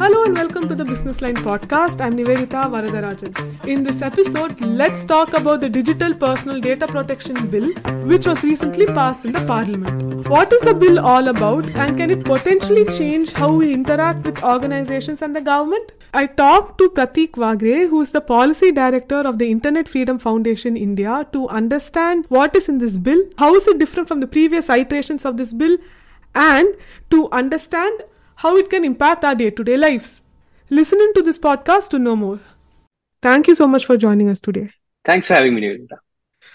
Hello 0.00 0.24
and 0.24 0.34
welcome 0.34 0.66
to 0.66 0.74
the 0.74 0.82
Business 0.82 1.20
Line 1.20 1.36
podcast. 1.36 2.00
I'm 2.00 2.14
Nivedita 2.14 2.60
Varadarajan. 2.74 3.66
In 3.68 3.82
this 3.82 4.00
episode, 4.00 4.58
let's 4.58 5.04
talk 5.04 5.34
about 5.34 5.60
the 5.60 5.68
Digital 5.68 6.14
Personal 6.14 6.58
Data 6.58 6.86
Protection 6.86 7.48
Bill, 7.48 7.70
which 8.12 8.26
was 8.26 8.42
recently 8.42 8.86
passed 8.86 9.26
in 9.26 9.32
the 9.32 9.44
Parliament. 9.46 10.26
What 10.26 10.50
is 10.54 10.62
the 10.62 10.72
bill 10.72 11.00
all 11.00 11.28
about 11.28 11.68
and 11.76 11.98
can 11.98 12.10
it 12.10 12.24
potentially 12.24 12.86
change 12.96 13.32
how 13.32 13.52
we 13.52 13.74
interact 13.74 14.24
with 14.24 14.42
organizations 14.42 15.20
and 15.20 15.36
the 15.36 15.42
government? 15.42 15.92
I 16.14 16.28
talked 16.28 16.78
to 16.78 16.88
Prateek 16.88 17.32
Waghre, 17.32 17.90
who 17.90 18.00
is 18.00 18.12
the 18.12 18.22
Policy 18.22 18.72
Director 18.72 19.20
of 19.32 19.36
the 19.36 19.50
Internet 19.50 19.86
Freedom 19.86 20.18
Foundation 20.18 20.78
India, 20.78 21.26
to 21.34 21.46
understand 21.48 22.24
what 22.30 22.56
is 22.56 22.70
in 22.70 22.78
this 22.78 22.96
bill, 22.96 23.22
how 23.36 23.54
is 23.54 23.68
it 23.68 23.78
different 23.78 24.08
from 24.08 24.20
the 24.20 24.26
previous 24.26 24.70
iterations 24.70 25.26
of 25.26 25.36
this 25.36 25.52
bill, 25.52 25.76
and 26.34 26.74
to 27.10 27.28
understand 27.32 28.00
how 28.42 28.56
it 28.56 28.70
can 28.70 28.84
impact 28.84 29.24
our 29.24 29.34
day 29.34 29.50
to 29.50 29.64
day 29.64 29.76
lives. 29.76 30.22
Listen 30.70 31.00
into 31.06 31.22
this 31.22 31.38
podcast 31.38 31.90
to 31.90 31.98
know 31.98 32.16
more. 32.16 32.40
Thank 33.22 33.48
you 33.48 33.54
so 33.54 33.66
much 33.66 33.84
for 33.84 33.98
joining 33.98 34.30
us 34.30 34.40
today. 34.40 34.70
Thanks 35.04 35.26
for 35.26 35.34
having 35.34 35.54
me, 35.54 35.60
Nivedita. 35.60 35.98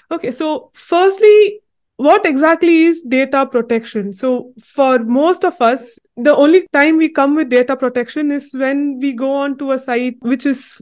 Okay, 0.10 0.32
so 0.32 0.72
firstly, 0.74 1.60
what 1.98 2.26
exactly 2.26 2.86
is 2.86 3.04
data 3.04 3.46
protection? 3.46 4.14
So, 4.14 4.54
for 4.64 4.98
most 5.00 5.46
of 5.46 5.62
us, 5.62 6.00
the 6.18 6.36
only 6.36 6.66
time 6.74 6.98
we 6.98 7.10
come 7.10 7.36
with 7.36 7.50
data 7.50 7.78
protection 7.78 8.32
is 8.32 8.52
when 8.54 9.00
we 9.00 9.14
go 9.14 9.32
on 9.44 9.58
to 9.60 9.72
a 9.74 9.80
site 9.80 10.18
which 10.22 10.46
is 10.48 10.82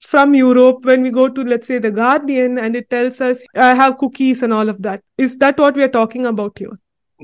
from 0.00 0.34
Europe, 0.34 0.84
when 0.84 1.02
we 1.02 1.10
go 1.10 1.28
to, 1.28 1.42
let's 1.42 1.66
say, 1.66 1.78
The 1.78 1.90
Guardian, 1.90 2.58
and 2.58 2.76
it 2.76 2.90
tells 2.90 3.20
us, 3.22 3.42
I 3.54 3.74
have 3.74 3.96
cookies 3.96 4.42
and 4.42 4.52
all 4.52 4.68
of 4.68 4.82
that. 4.82 5.02
Is 5.16 5.38
that 5.38 5.58
what 5.58 5.76
we 5.76 5.82
are 5.82 5.94
talking 6.00 6.26
about 6.26 6.58
here? 6.58 6.78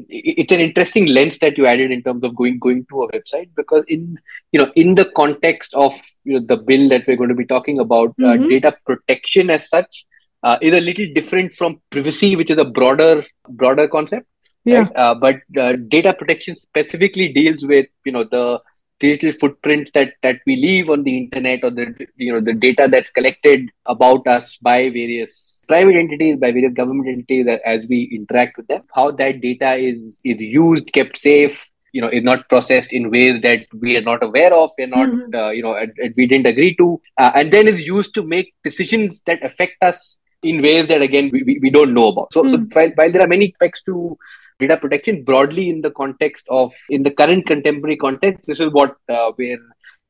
It's 0.09 0.53
an 0.53 0.61
interesting 0.61 1.07
lens 1.07 1.39
that 1.39 1.57
you 1.59 1.67
added 1.67 1.91
in 1.91 2.03
terms 2.03 2.23
of 2.25 2.35
going 2.35 2.59
going 2.59 2.85
to 2.91 3.03
a 3.03 3.13
website 3.13 3.49
because 3.57 3.85
in 3.89 4.19
you 4.53 4.61
know 4.61 4.71
in 4.77 4.95
the 4.95 5.05
context 5.17 5.75
of 5.75 5.95
you 6.25 6.35
know 6.35 6.45
the 6.47 6.57
bill 6.57 6.89
that 6.89 7.05
we're 7.07 7.17
going 7.17 7.29
to 7.29 7.35
be 7.35 7.47
talking 7.47 7.79
about 7.79 8.11
uh, 8.23 8.33
mm-hmm. 8.33 8.45
uh, 8.45 8.49
data 8.49 8.77
protection 8.85 9.51
as 9.51 9.69
such 9.69 10.07
uh, 10.43 10.57
is 10.63 10.75
a 10.75 10.81
little 10.81 11.07
different 11.15 11.55
from 11.55 11.81
privacy 11.91 12.37
which 12.37 12.51
is 12.51 12.59
a 12.59 12.65
broader 12.65 13.25
broader 13.49 13.89
concept 13.89 14.27
yeah 14.65 14.79
right? 14.79 14.97
uh, 14.97 15.15
but 15.15 15.37
uh, 15.59 15.73
data 15.89 16.13
protection 16.13 16.57
specifically 16.57 17.29
deals 17.33 17.65
with 17.65 17.87
you 18.05 18.13
know 18.13 18.25
the 18.25 18.61
digital 19.01 19.33
footprints 19.33 19.91
that 19.93 20.15
that 20.23 20.41
we 20.47 20.57
leave 20.57 20.91
on 20.91 21.03
the 21.05 21.17
internet 21.17 21.63
or 21.63 21.71
the 21.71 21.87
you 22.17 22.33
know 22.33 22.41
the 22.41 22.55
data 22.55 22.89
that's 22.91 23.11
collected 23.11 23.71
about 23.87 24.27
us 24.27 24.57
by 24.57 24.91
various 24.91 25.58
private 25.69 25.97
entities, 25.97 26.37
by 26.37 26.51
various 26.51 26.73
government 26.73 27.09
entities 27.09 27.47
as 27.65 27.87
we 27.89 28.11
interact 28.19 28.57
with 28.57 28.67
them, 28.69 28.83
how 28.95 29.11
that 29.13 29.41
data 29.41 29.75
is 29.75 30.21
is 30.25 30.43
used, 30.43 30.93
kept 30.93 31.19
safe, 31.19 31.71
you 31.93 32.01
know, 32.01 32.09
is 32.09 32.23
not 32.23 32.49
processed 32.49 32.93
in 32.93 33.11
ways 33.11 33.41
that 33.43 33.67
we 33.81 33.97
are 33.97 34.03
not 34.03 34.23
aware 34.23 34.53
of, 34.53 34.71
we're 34.79 34.87
not, 34.87 35.09
mm-hmm. 35.09 35.35
uh, 35.35 35.51
you 35.51 35.63
know, 35.63 35.75
we 36.17 36.27
didn't 36.27 36.47
agree 36.47 36.75
to, 36.77 37.01
uh, 37.19 37.33
and 37.35 37.53
then 37.53 37.69
is 37.69 37.85
used 37.85 38.15
to 38.15 38.23
make 38.23 38.55
decisions 38.65 39.23
that 39.27 39.45
affect 39.45 39.83
us 39.83 40.19
in 40.43 40.63
ways 40.63 40.87
that 40.89 41.03
again 41.03 41.31
we, 41.33 41.43
we, 41.43 41.59
we 41.63 41.71
don't 41.71 41.95
know 41.95 42.09
about. 42.09 42.33
So, 42.33 42.43
mm-hmm. 42.43 42.51
so 42.51 42.59
mm. 42.59 42.75
while, 42.75 42.91
while 42.95 43.13
there 43.13 43.23
are 43.23 43.29
many 43.29 43.53
aspects 43.53 43.83
to 43.87 44.17
data 44.59 44.77
protection 44.77 45.25
broadly 45.25 45.71
in 45.71 45.81
the 45.81 45.91
context 45.91 46.47
of 46.51 46.75
in 46.89 47.03
the 47.03 47.11
current 47.11 47.47
contemporary 47.47 47.97
context, 47.97 48.47
this 48.47 48.61
is 48.61 48.73
what 48.73 48.97
uh, 49.09 49.33
we're 49.37 49.59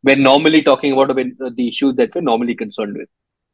we're 0.02 0.16
normally 0.16 0.62
talking 0.62 0.92
about 0.92 1.14
when, 1.14 1.36
the 1.38 1.68
issues 1.68 1.94
that 1.96 2.14
we're 2.14 2.20
normally 2.20 2.54
concerned 2.54 2.96
with. 2.96 3.08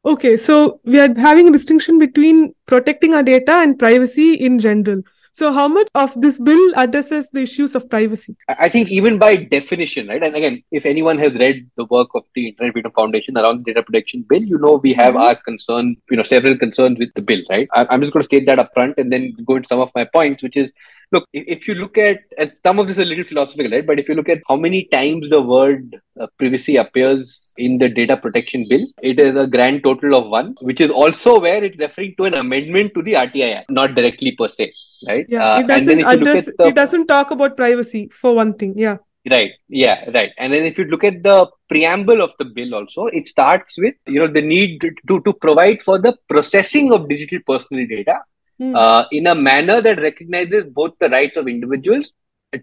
Okay, 0.07 0.37
so 0.37 0.81
we 0.85 1.01
are 1.01 1.13
having 1.17 1.49
a 1.49 1.53
distinction 1.53 1.99
between 1.99 2.55
protecting 2.67 3.15
our 3.15 3.23
data 3.23 3.53
and 3.53 3.79
privacy 3.79 4.35
in 4.35 4.59
general. 4.59 5.03
So, 5.33 5.53
how 5.53 5.67
much 5.67 5.89
of 5.97 6.13
this 6.21 6.39
bill 6.39 6.75
addresses 6.77 7.29
the 7.31 7.41
issues 7.41 7.75
of 7.75 7.89
privacy? 7.91 8.37
I 8.49 8.69
think 8.69 8.91
even 8.91 9.19
by 9.19 9.35
definition, 9.37 10.07
right? 10.07 10.23
And 10.23 10.37
again, 10.37 10.63
if 10.71 10.87
anyone 10.87 11.19
has 11.19 11.35
read 11.37 11.69
the 11.77 11.87
work 11.87 12.09
of 12.15 12.23
the 12.35 12.49
Internet 12.51 12.75
Freedom 12.75 12.93
Foundation 12.93 13.37
around 13.37 13.65
the 13.65 13.73
data 13.73 13.83
protection 13.83 14.25
bill, 14.29 14.43
you 14.43 14.59
know 14.59 14.75
we 14.83 14.93
have 14.93 15.15
mm-hmm. 15.15 15.23
our 15.23 15.37
concern, 15.37 15.97
you 16.11 16.19
know, 16.19 16.23
several 16.23 16.57
concerns 16.57 16.99
with 16.99 17.13
the 17.15 17.23
bill, 17.23 17.41
right? 17.51 17.67
I'm 17.73 18.01
just 18.03 18.13
going 18.13 18.23
to 18.23 18.27
state 18.27 18.47
that 18.47 18.61
up 18.61 18.73
front 18.75 18.99
and 18.99 19.13
then 19.13 19.35
go 19.45 19.57
into 19.57 19.69
some 19.69 19.81
of 19.81 19.91
my 19.95 20.05
points, 20.05 20.43
which 20.43 20.57
is 20.57 20.71
look 21.15 21.27
if 21.33 21.67
you 21.69 21.75
look 21.75 21.99
at 21.99 22.21
and 22.39 22.53
some 22.67 22.79
of 22.79 22.87
this 22.89 22.99
is 22.99 23.05
a 23.05 23.09
little 23.09 23.25
philosophical 23.25 23.73
right? 23.77 23.87
But 23.87 23.99
if 23.99 24.09
you 24.09 24.15
look 24.15 24.29
at 24.29 24.43
how 24.49 24.57
many 24.57 24.85
times 24.97 25.29
the 25.31 25.41
word 25.41 25.97
uh, 26.21 26.27
privacy 26.39 26.77
appears 26.77 27.53
in 27.57 27.79
the 27.79 27.89
data 27.89 28.17
protection 28.17 28.67
bill 28.69 28.87
it 29.03 29.21
is 29.21 29.39
a 29.45 29.47
grand 29.47 29.85
total 29.85 30.17
of 30.21 30.29
one 30.29 30.55
which 30.61 30.81
is 30.81 30.91
also 30.91 31.41
where 31.41 31.63
it's 31.65 31.79
referring 31.79 32.15
to 32.19 32.25
an 32.31 32.35
amendment 32.35 32.93
to 32.95 33.03
the 33.09 33.15
rti 33.25 33.43
act 33.55 33.71
not 33.71 33.95
directly 33.95 34.33
per 34.43 34.49
se 34.49 34.73
right? 35.09 35.27
Yeah 35.29 35.55
uh, 35.55 35.61
it 35.61 35.67
doesn't 35.67 36.05
address, 36.15 36.47
the, 36.47 36.67
it 36.67 36.75
doesn't 36.75 37.07
talk 37.07 37.31
about 37.31 37.57
privacy 37.57 38.09
for 38.13 38.35
one 38.35 38.55
thing 38.55 38.75
yeah. 38.77 38.99
Right 39.31 39.53
yeah 39.69 40.11
right. 40.15 40.33
And 40.37 40.53
then 40.53 40.65
if 40.67 40.79
you 40.79 40.85
look 40.85 41.05
at 41.05 41.23
the 41.23 41.49
preamble 41.71 42.21
of 42.21 42.35
the 42.39 42.45
bill 42.45 42.75
also 42.75 43.07
it 43.07 43.27
starts 43.27 43.79
with 43.79 43.95
you 44.07 44.21
know 44.21 44.31
the 44.39 44.43
need 44.43 44.83
to 45.09 45.21
to 45.27 45.33
provide 45.33 45.81
for 45.83 45.99
the 45.99 46.15
processing 46.29 46.93
of 46.93 47.09
digital 47.09 47.41
personal 47.47 47.87
data 47.87 48.19
mm. 48.61 48.77
uh, 48.77 49.05
in 49.11 49.27
a 49.27 49.35
manner 49.35 49.81
that 49.81 50.01
recognizes 50.01 50.65
both 50.65 50.93
the 51.01 51.09
rights 51.09 51.37
of 51.37 51.49
individuals 51.49 52.13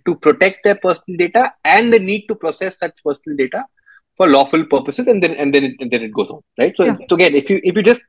to 0.06 0.16
protect 0.16 0.64
their 0.64 0.76
personal 0.76 1.18
data 1.18 1.54
and 1.66 1.92
the 1.92 2.00
need 2.00 2.26
to 2.28 2.36
process 2.36 2.78
such 2.78 2.94
personal 3.04 3.38
data 3.38 3.64
for 4.18 4.30
lawful 4.30 4.66
purposes 4.66 5.08
and 5.08 5.22
then 5.24 5.34
and 5.34 5.54
then 5.54 5.64
it, 5.64 5.76
and 5.80 5.92
then 5.92 6.02
it 6.02 6.14
goes 6.14 6.30
on 6.30 6.42
right 6.60 6.74
so, 6.78 6.86
yeah. 6.86 6.96
so 7.10 7.16
again 7.16 7.36
if 7.36 7.50
you 7.50 7.60
if 7.64 7.76
you 7.76 7.84
just 7.84 8.02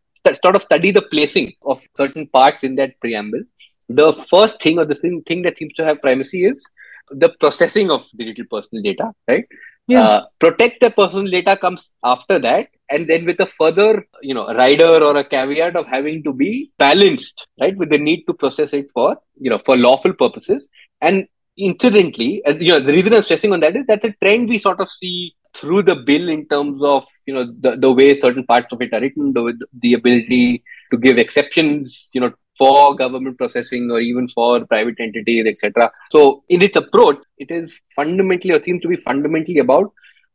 sort 0.44 0.54
of 0.54 0.62
study 0.62 0.90
the 0.90 1.02
placing 1.02 1.52
of 1.62 1.84
certain 1.96 2.26
parts 2.28 2.62
in 2.62 2.76
that 2.76 2.98
preamble 3.00 3.42
the 3.88 4.12
first 4.30 4.62
thing 4.62 4.78
or 4.78 4.84
the 4.84 4.94
thing, 4.94 5.22
thing 5.26 5.42
that 5.42 5.58
seems 5.58 5.74
to 5.74 5.84
have 5.84 6.00
primacy 6.00 6.44
is 6.44 6.64
the 7.10 7.28
processing 7.40 7.90
of 7.90 8.08
digital 8.16 8.44
personal 8.50 8.82
data 8.82 9.10
right 9.28 9.46
yeah. 9.88 10.02
Uh, 10.02 10.26
protect 10.38 10.80
the 10.80 10.90
personal 10.90 11.26
data 11.26 11.56
comes 11.56 11.90
after 12.04 12.38
that 12.38 12.68
and 12.92 13.08
then 13.08 13.24
with 13.24 13.40
a 13.40 13.46
further 13.58 13.90
you 14.28 14.34
know 14.36 14.46
rider 14.62 14.92
or 15.08 15.16
a 15.16 15.24
caveat 15.34 15.76
of 15.80 15.86
having 15.86 16.22
to 16.26 16.32
be 16.32 16.70
balanced 16.78 17.46
right 17.60 17.76
with 17.76 17.90
the 17.90 18.02
need 18.08 18.24
to 18.28 18.34
process 18.42 18.72
it 18.80 18.88
for 18.96 19.10
you 19.44 19.50
know 19.50 19.60
for 19.66 19.76
lawful 19.76 20.14
purposes 20.22 20.68
and 21.00 21.26
incidentally 21.56 22.42
you 22.66 22.72
know 22.72 22.80
the 22.88 22.96
reason 22.96 23.14
i'm 23.14 23.22
stressing 23.22 23.52
on 23.52 23.60
that 23.60 23.76
is 23.76 23.86
that's 23.86 24.10
a 24.10 24.14
trend 24.22 24.48
we 24.48 24.58
sort 24.58 24.80
of 24.80 24.90
see 24.90 25.34
through 25.54 25.82
the 25.82 25.96
bill 26.10 26.28
in 26.34 26.46
terms 26.48 26.80
of 26.82 27.04
you 27.26 27.34
know 27.34 27.44
the, 27.64 27.76
the 27.76 27.92
way 27.98 28.08
certain 28.18 28.46
parts 28.52 28.72
of 28.72 28.80
it 28.80 28.92
are 28.94 29.00
written 29.00 29.32
the, 29.32 29.42
the 29.82 29.92
ability 29.94 30.62
to 30.90 30.96
give 30.96 31.18
exceptions 31.18 32.08
you 32.14 32.20
know 32.20 32.32
for 32.58 32.94
government 32.94 33.38
processing 33.38 33.90
or 33.90 34.00
even 34.00 34.28
for 34.28 34.64
private 34.66 35.00
entities, 35.00 35.46
etc. 35.46 35.90
So, 36.10 36.44
in 36.48 36.62
its 36.62 36.76
approach, 36.76 37.18
it 37.38 37.50
is 37.50 37.80
fundamentally 37.96 38.54
or 38.54 38.62
seems 38.62 38.82
to 38.82 38.88
be 38.88 38.96
fundamentally 38.96 39.58
about 39.58 39.92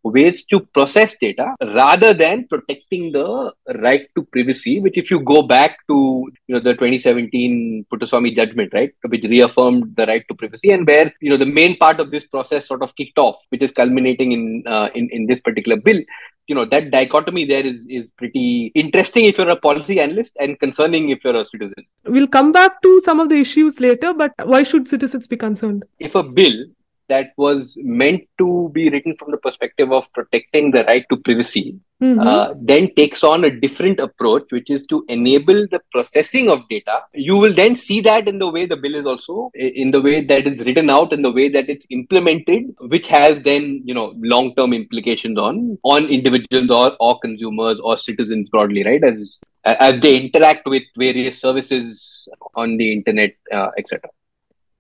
ways 0.08 0.44
to 0.46 0.60
process 0.60 1.16
data 1.20 1.56
rather 1.62 2.14
than 2.14 2.48
protecting 2.48 3.12
the 3.12 3.54
right 3.76 4.08
to 4.16 4.24
privacy 4.24 4.80
which 4.80 4.98
if 4.98 5.12
you 5.12 5.20
go 5.20 5.42
back 5.42 5.78
to 5.88 6.30
you 6.48 6.56
know 6.56 6.60
the 6.60 6.74
2017 6.74 7.86
Puttaswamy 7.92 8.36
judgment 8.36 8.74
right 8.74 8.94
which 9.08 9.24
reaffirmed 9.24 9.96
the 9.96 10.06
right 10.06 10.24
to 10.28 10.36
privacy 10.36 10.72
and 10.72 10.88
where 10.88 11.14
you 11.22 11.30
know 11.30 11.38
the 11.38 11.46
main 11.46 11.78
part 11.78 12.00
of 12.00 12.12
this 12.12 12.26
process 12.26 12.68
sort 12.68 12.82
of 12.82 12.96
kicked 12.96 13.20
off 13.20 13.46
which 13.50 13.62
is 13.62 13.72
culminating 13.72 14.32
in 14.32 14.64
uh, 14.68 14.90
in 14.96 15.10
in 15.12 15.28
this 15.28 15.40
particular 15.40 15.78
bill. 15.78 16.02
You 16.48 16.56
know 16.56 16.66
that 16.66 16.92
dichotomy 16.92 17.46
there 17.46 17.66
is 17.66 17.86
is 17.90 18.08
pretty 18.18 18.72
interesting 18.74 19.26
if 19.26 19.38
you're 19.38 19.50
a 19.50 19.58
policy 19.58 20.00
analyst 20.00 20.38
and 20.40 20.58
concerning 20.60 21.10
if 21.10 21.24
you're 21.24 21.36
a 21.36 21.44
citizen. 21.44 21.86
We'll 22.06 22.28
come 22.28 22.52
back 22.54 22.82
to 22.84 23.02
some 23.04 23.20
of 23.20 23.30
the 23.30 23.36
issues 23.36 23.80
later 23.82 24.14
but 24.14 24.34
why 24.44 24.64
should 24.64 24.88
citizens 24.88 25.28
be 25.28 25.36
concerned? 25.36 25.84
If 26.00 26.16
a 26.16 26.24
bill 26.24 26.66
that 27.10 27.32
was 27.38 27.78
meant 27.82 28.24
to 28.38 28.70
be 28.74 28.90
written 28.90 29.16
from 29.18 29.32
the 29.32 29.38
perspective 29.38 29.92
of 29.92 30.12
protecting 30.14 30.72
the 30.72 30.84
right 30.86 31.06
to 31.10 31.18
privacy 31.18 31.80
mm-hmm. 32.02 32.20
uh, 32.20 32.54
then 32.60 32.94
takes 32.96 33.24
on 33.24 33.44
a 33.44 33.52
different 33.52 34.00
approach 34.00 34.46
which 34.50 34.70
is 34.70 34.86
to 34.88 35.04
enable 35.08 35.68
the 35.72 35.80
processing 35.92 36.50
of 36.50 36.68
data. 36.70 37.02
You 37.14 37.38
will 37.38 37.54
then 37.54 37.76
see 37.76 38.02
that 38.02 38.28
in 38.28 38.40
the 38.40 38.50
way 38.50 38.66
the 38.66 38.78
bill 38.78 38.96
is 38.96 39.06
also 39.06 39.52
in 39.54 39.92
the 39.92 40.02
way 40.02 40.24
that 40.26 40.48
it's 40.48 40.64
written 40.64 40.90
out 40.90 41.14
in 41.14 41.22
the 41.22 41.32
way 41.32 41.50
that 41.50 41.70
it's 41.70 41.86
implemented 41.90 42.76
which 42.80 43.08
has 43.08 43.42
then 43.44 43.82
you 43.86 43.94
know 43.94 44.14
long 44.18 44.54
term 44.56 44.74
implications 44.74 45.38
on 45.38 45.78
on 45.84 46.06
individuals 46.06 46.70
or, 46.70 46.96
or 47.00 47.20
consumers 47.20 47.80
or 47.82 47.98
citizens 47.98 48.50
broadly 48.50 48.84
right? 48.84 49.04
As 49.04 49.40
as 49.64 50.00
they 50.02 50.18
interact 50.18 50.66
with 50.66 50.84
various 50.98 51.40
services 51.40 52.28
on 52.56 52.78
the 52.78 52.94
internet 52.94 53.36
uh, 53.52 53.70
etc 53.78 54.10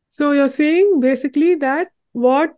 so 0.10 0.32
you're 0.32 0.50
saying 0.50 1.00
basically 1.02 1.56
that 1.56 1.90
what 2.14 2.56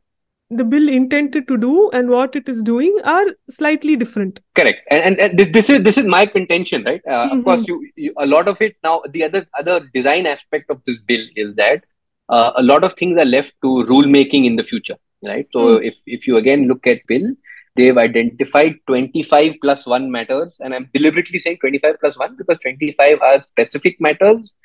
the 0.49 0.63
bill 0.63 0.89
intended 0.89 1.47
to 1.47 1.57
do 1.57 1.89
and 1.91 2.09
what 2.09 2.35
it 2.35 2.49
is 2.49 2.63
doing 2.63 2.95
are 3.03 3.25
slightly 3.49 3.95
different 3.95 4.39
correct 4.55 4.79
and, 4.89 5.03
and, 5.03 5.19
and 5.19 5.53
this 5.53 5.69
is 5.69 5.83
this 5.83 5.97
is 5.97 6.05
my 6.05 6.25
contention 6.25 6.83
right 6.83 7.01
uh, 7.07 7.27
mm-hmm. 7.27 7.37
of 7.37 7.43
course 7.43 7.67
you, 7.67 7.87
you, 7.95 8.13
a 8.17 8.25
lot 8.25 8.47
of 8.47 8.59
it 8.61 8.75
now 8.83 9.01
the 9.11 9.23
other 9.23 9.45
other 9.59 9.87
design 9.93 10.25
aspect 10.25 10.69
of 10.71 10.83
this 10.85 10.97
bill 10.97 11.23
is 11.35 11.53
that 11.55 11.83
uh, 12.29 12.51
a 12.55 12.63
lot 12.63 12.83
of 12.83 12.93
things 12.93 13.19
are 13.19 13.25
left 13.25 13.53
to 13.61 13.83
rule 13.85 14.07
making 14.07 14.45
in 14.45 14.55
the 14.55 14.63
future 14.63 14.97
right 15.23 15.47
so 15.53 15.77
mm. 15.77 15.85
if 15.85 15.95
if 16.07 16.25
you 16.25 16.37
again 16.37 16.67
look 16.67 16.87
at 16.87 17.05
bill 17.05 17.27
they've 17.75 17.97
identified 17.97 18.75
25 18.87 19.55
plus 19.61 19.85
1 19.85 20.11
matters 20.11 20.57
and 20.61 20.73
i'm 20.73 20.89
deliberately 20.93 21.37
saying 21.37 21.57
25 21.61 21.95
plus 21.99 22.17
1 22.17 22.35
because 22.37 22.57
25 22.57 23.21
are 23.21 23.45
specific 23.47 24.01
matters 24.01 24.55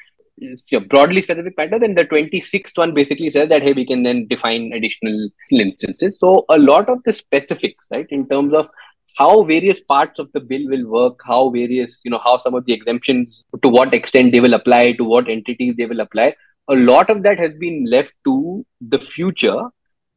broadly 0.89 1.23
specific 1.23 1.57
matter, 1.57 1.79
then 1.79 1.95
the 1.95 2.05
26th 2.05 2.77
one 2.77 2.95
basically 2.95 3.31
says 3.31 3.49
that, 3.49 3.63
hey, 3.63 3.73
we 3.73 3.87
can 3.87 4.03
then 4.03 4.27
define 4.29 4.73
additional 4.73 5.29
instances. 5.51 6.19
So 6.19 6.45
a 6.49 6.59
lot 6.59 6.89
of 6.89 7.03
the 7.05 7.13
specifics, 7.13 7.87
right, 7.91 8.07
in 8.11 8.29
terms 8.29 8.53
of 8.55 8.69
how 9.17 9.45
various 9.45 9.81
parts 9.81 10.19
of 10.19 10.31
the 10.33 10.41
bill 10.41 10.69
will 10.69 10.87
work, 10.89 11.21
how 11.25 11.51
various, 11.51 12.01
you 12.05 12.11
know, 12.11 12.21
how 12.25 12.39
some 12.39 12.55
of 12.55 12.65
the 12.65 12.73
exemptions, 12.73 13.45
to 13.63 13.69
what 13.69 13.95
extent 13.95 14.33
they 14.33 14.41
will 14.41 14.55
apply, 14.55 14.93
to 14.93 15.05
what 15.05 15.29
entities 15.29 15.75
they 15.77 15.87
will 15.87 16.01
apply, 16.01 16.35
a 16.69 16.75
lot 16.75 17.11
of 17.11 17.23
that 17.23 17.39
has 17.39 17.53
been 17.55 17.85
left 17.89 18.15
to 18.25 18.67
the 18.81 18.99
future 18.99 19.69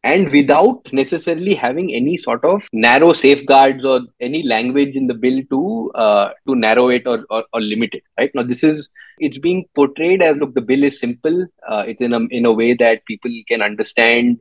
and 0.07 0.31
without 0.31 0.91
necessarily 0.93 1.53
having 1.53 1.93
any 1.99 2.15
sort 2.25 2.43
of 2.45 2.67
narrow 2.71 3.11
safeguards 3.21 3.85
or 3.85 3.99
any 4.27 4.41
language 4.53 4.95
in 4.95 5.07
the 5.07 5.13
bill 5.23 5.39
to 5.53 5.61
uh, 6.03 6.29
to 6.47 6.55
narrow 6.55 6.87
it 6.97 7.05
or, 7.05 7.19
or, 7.29 7.43
or, 7.53 7.61
limit 7.61 7.93
it 7.93 8.03
right? 8.17 8.31
Now 8.33 8.43
this 8.43 8.63
is 8.63 8.89
it's 9.19 9.37
being 9.37 9.65
portrayed 9.75 10.21
as 10.21 10.37
look 10.37 10.53
the 10.53 10.67
bill 10.69 10.83
is 10.83 10.99
simple. 10.99 11.45
Uh, 11.69 11.83
it's 11.87 12.01
in 12.01 12.13
a, 12.13 12.21
in 12.39 12.45
a 12.45 12.53
way 12.53 12.73
that 12.75 13.05
people 13.05 13.31
can 13.49 13.61
understand 13.61 14.39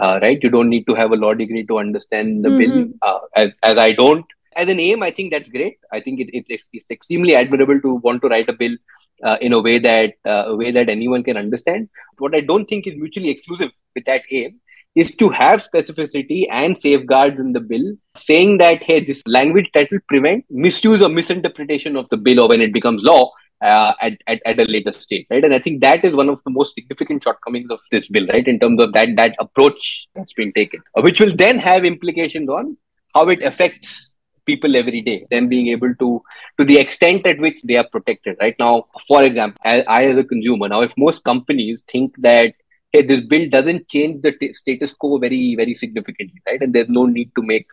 uh, 0.00 0.18
right? 0.22 0.38
You 0.42 0.48
don't 0.48 0.70
need 0.70 0.86
to 0.86 0.94
have 0.94 1.12
a 1.12 1.16
law 1.16 1.34
degree 1.34 1.66
to 1.66 1.78
understand 1.78 2.44
the 2.44 2.48
mm-hmm. 2.48 2.58
bill 2.58 2.88
uh, 3.02 3.18
as, 3.36 3.50
as 3.62 3.76
i 3.76 3.92
don't. 3.92 4.24
As 4.56 4.68
an 4.68 4.80
aim 4.80 5.02
i 5.02 5.10
think 5.10 5.32
that's 5.32 5.50
great. 5.50 5.78
I 5.92 6.00
think 6.00 6.20
it, 6.20 6.28
it's, 6.32 6.68
it's 6.72 6.90
extremely 6.90 7.34
admirable 7.34 7.80
to 7.82 7.94
want 8.08 8.22
to 8.22 8.28
write 8.28 8.48
a 8.48 8.54
bill 8.64 8.76
uh, 9.22 9.36
in 9.40 9.52
a 9.52 9.60
way 9.60 9.78
that 9.78 10.14
uh, 10.24 10.44
a 10.46 10.56
way 10.56 10.72
that 10.72 10.88
anyone 10.88 11.22
can 11.22 11.36
understand. 11.36 11.88
What 12.18 12.34
i 12.34 12.40
don't 12.40 12.66
think 12.66 12.86
is 12.86 12.96
mutually 12.96 13.30
exclusive 13.30 13.72
with 13.94 14.06
that 14.06 14.22
aim 14.30 14.60
is 14.94 15.14
to 15.16 15.30
have 15.30 15.66
specificity 15.72 16.46
and 16.50 16.76
safeguards 16.76 17.40
in 17.40 17.52
the 17.52 17.60
bill 17.60 17.94
saying 18.14 18.58
that, 18.58 18.82
hey, 18.82 19.04
this 19.04 19.22
language 19.26 19.70
that 19.74 19.90
will 19.90 20.00
prevent 20.08 20.44
misuse 20.50 21.02
or 21.02 21.08
misinterpretation 21.08 21.96
of 21.96 22.08
the 22.10 22.16
bill 22.16 22.40
or 22.40 22.48
when 22.48 22.60
it 22.60 22.72
becomes 22.72 23.02
law 23.02 23.30
uh, 23.62 23.94
at, 24.00 24.14
at, 24.26 24.42
at 24.44 24.58
a 24.58 24.64
later 24.64 24.92
stage, 24.92 25.26
right? 25.30 25.44
And 25.44 25.54
I 25.54 25.58
think 25.58 25.80
that 25.80 26.04
is 26.04 26.14
one 26.14 26.28
of 26.28 26.42
the 26.44 26.50
most 26.50 26.74
significant 26.74 27.22
shortcomings 27.22 27.70
of 27.70 27.80
this 27.90 28.08
bill, 28.08 28.26
right? 28.26 28.46
In 28.46 28.58
terms 28.58 28.82
of 28.82 28.92
that, 28.92 29.16
that 29.16 29.34
approach 29.38 30.08
that's 30.14 30.32
been 30.34 30.52
taken, 30.52 30.82
which 30.96 31.20
will 31.20 31.34
then 31.34 31.58
have 31.58 31.84
implications 31.84 32.48
on 32.48 32.76
how 33.14 33.28
it 33.28 33.42
affects 33.42 34.10
people 34.44 34.74
every 34.74 35.00
day 35.00 35.24
them 35.30 35.48
being 35.48 35.68
able 35.68 35.94
to 35.94 36.20
to 36.58 36.64
the 36.64 36.76
extent 36.76 37.26
at 37.26 37.38
which 37.38 37.62
they 37.62 37.76
are 37.76 37.86
protected 37.92 38.36
right 38.40 38.56
now 38.58 38.84
for 39.06 39.22
example 39.22 39.60
I, 39.64 39.82
as 39.82 40.18
a 40.18 40.24
consumer 40.24 40.68
now 40.68 40.80
if 40.82 40.92
most 40.98 41.22
companies 41.22 41.84
think 41.86 42.14
that 42.18 42.54
this 42.92 43.22
bill 43.22 43.48
doesn't 43.48 43.88
change 43.88 44.22
the 44.22 44.32
t- 44.32 44.52
status 44.52 44.92
quo 44.92 45.18
very, 45.18 45.54
very 45.56 45.74
significantly, 45.74 46.40
right? 46.46 46.60
And 46.60 46.74
there's 46.74 46.88
no 46.88 47.06
need 47.06 47.30
to 47.36 47.42
make 47.42 47.66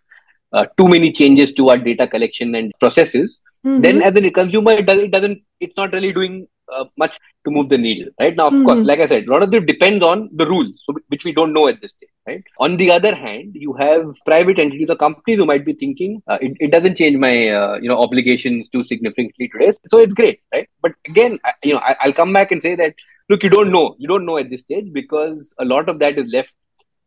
uh, 0.54 0.66
too 0.78 0.88
many 0.88 1.12
changes 1.12 1.52
to 1.54 1.70
our 1.70 1.78
data 1.78 2.08
collection 2.08 2.56
and 2.56 2.72
processes. 2.80 3.40
Mm-hmm. 3.66 3.82
Then, 3.82 4.02
as 4.02 4.16
a 4.16 4.32
consumer, 4.32 4.72
it, 4.72 4.86
does, 4.86 5.00
it 5.00 5.12
doesn't. 5.12 5.42
It's 5.60 5.76
not 5.76 5.92
really 5.92 6.14
doing 6.14 6.48
uh, 6.74 6.86
much 6.98 7.20
to 7.46 7.52
move 7.52 7.70
the 7.70 7.78
needle, 7.78 8.10
right? 8.20 8.36
Now, 8.36 8.48
of 8.48 8.54
mm-hmm. 8.54 8.66
course, 8.66 8.80
like 8.80 9.00
I 9.00 9.08
said, 9.08 9.28
a 9.28 9.32
lot 9.32 9.44
of 9.44 9.54
it 9.54 9.66
depends 9.66 10.04
on 10.04 10.30
the 10.34 10.48
rules, 10.48 10.82
so, 10.86 10.94
which 11.10 11.26
we 11.26 11.34
don't 11.34 11.54
know 11.54 11.68
at 11.68 11.82
this 11.82 11.92
stage, 11.92 12.10
right? 12.28 12.44
On 12.60 12.78
the 12.78 12.92
other 12.92 13.14
hand, 13.14 13.52
you 13.54 13.74
have 13.74 14.14
private 14.26 14.60
entities 14.60 14.90
or 14.90 14.96
companies 14.96 15.38
who 15.38 15.46
might 15.46 15.66
be 15.66 15.74
thinking 15.74 16.22
uh, 16.28 16.38
it, 16.42 16.56
it 16.60 16.72
doesn't 16.72 16.96
change 16.96 17.18
my 17.18 17.50
uh, 17.50 17.78
you 17.82 17.90
know 17.90 18.02
obligations 18.02 18.70
too 18.70 18.84
significantly 18.84 19.50
today, 19.50 19.74
so 19.90 20.00
it's 20.00 20.14
great, 20.14 20.42
right? 20.54 20.70
But 20.82 20.94
again, 21.06 21.40
I, 21.44 21.52
you 21.64 21.74
know, 21.74 21.80
I, 21.80 21.96
I'll 22.02 22.14
come 22.14 22.34
back 22.34 22.52
and 22.52 22.62
say 22.62 22.76
that 22.76 22.96
look 23.30 23.44
you 23.44 23.50
don't 23.50 23.72
know. 23.72 23.96
You 23.98 24.08
don't 24.08 24.26
know 24.26 24.38
at 24.38 24.50
this 24.50 24.62
stage 24.62 24.92
because 24.92 25.54
a 25.60 25.66
lot 25.66 25.90
of 25.90 26.00
that 26.00 26.18
is 26.18 26.26
left 26.32 26.50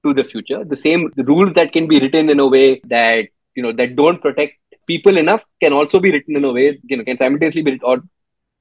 to 0.05 0.15
the 0.15 0.25
future. 0.25 0.65
The 0.65 0.77
same 0.77 1.11
the 1.17 1.25
rules 1.25 1.53
that 1.55 1.73
can 1.73 1.87
be 1.89 2.01
written 2.01 2.31
in 2.31 2.41
a 2.41 2.47
way 2.47 2.81
that 2.85 3.29
you 3.55 3.63
know 3.63 3.73
that 3.73 3.97
don't 3.97 4.21
protect 4.21 4.55
people 4.87 5.17
enough 5.17 5.45
can 5.63 5.73
also 5.73 6.01
be 6.01 6.13
written 6.13 6.37
in 6.37 6.45
a 6.45 6.53
way 6.53 6.79
you 6.85 6.97
know 6.97 7.05
can 7.05 7.19
simultaneously 7.19 7.63
be 7.63 7.79
or 7.83 8.03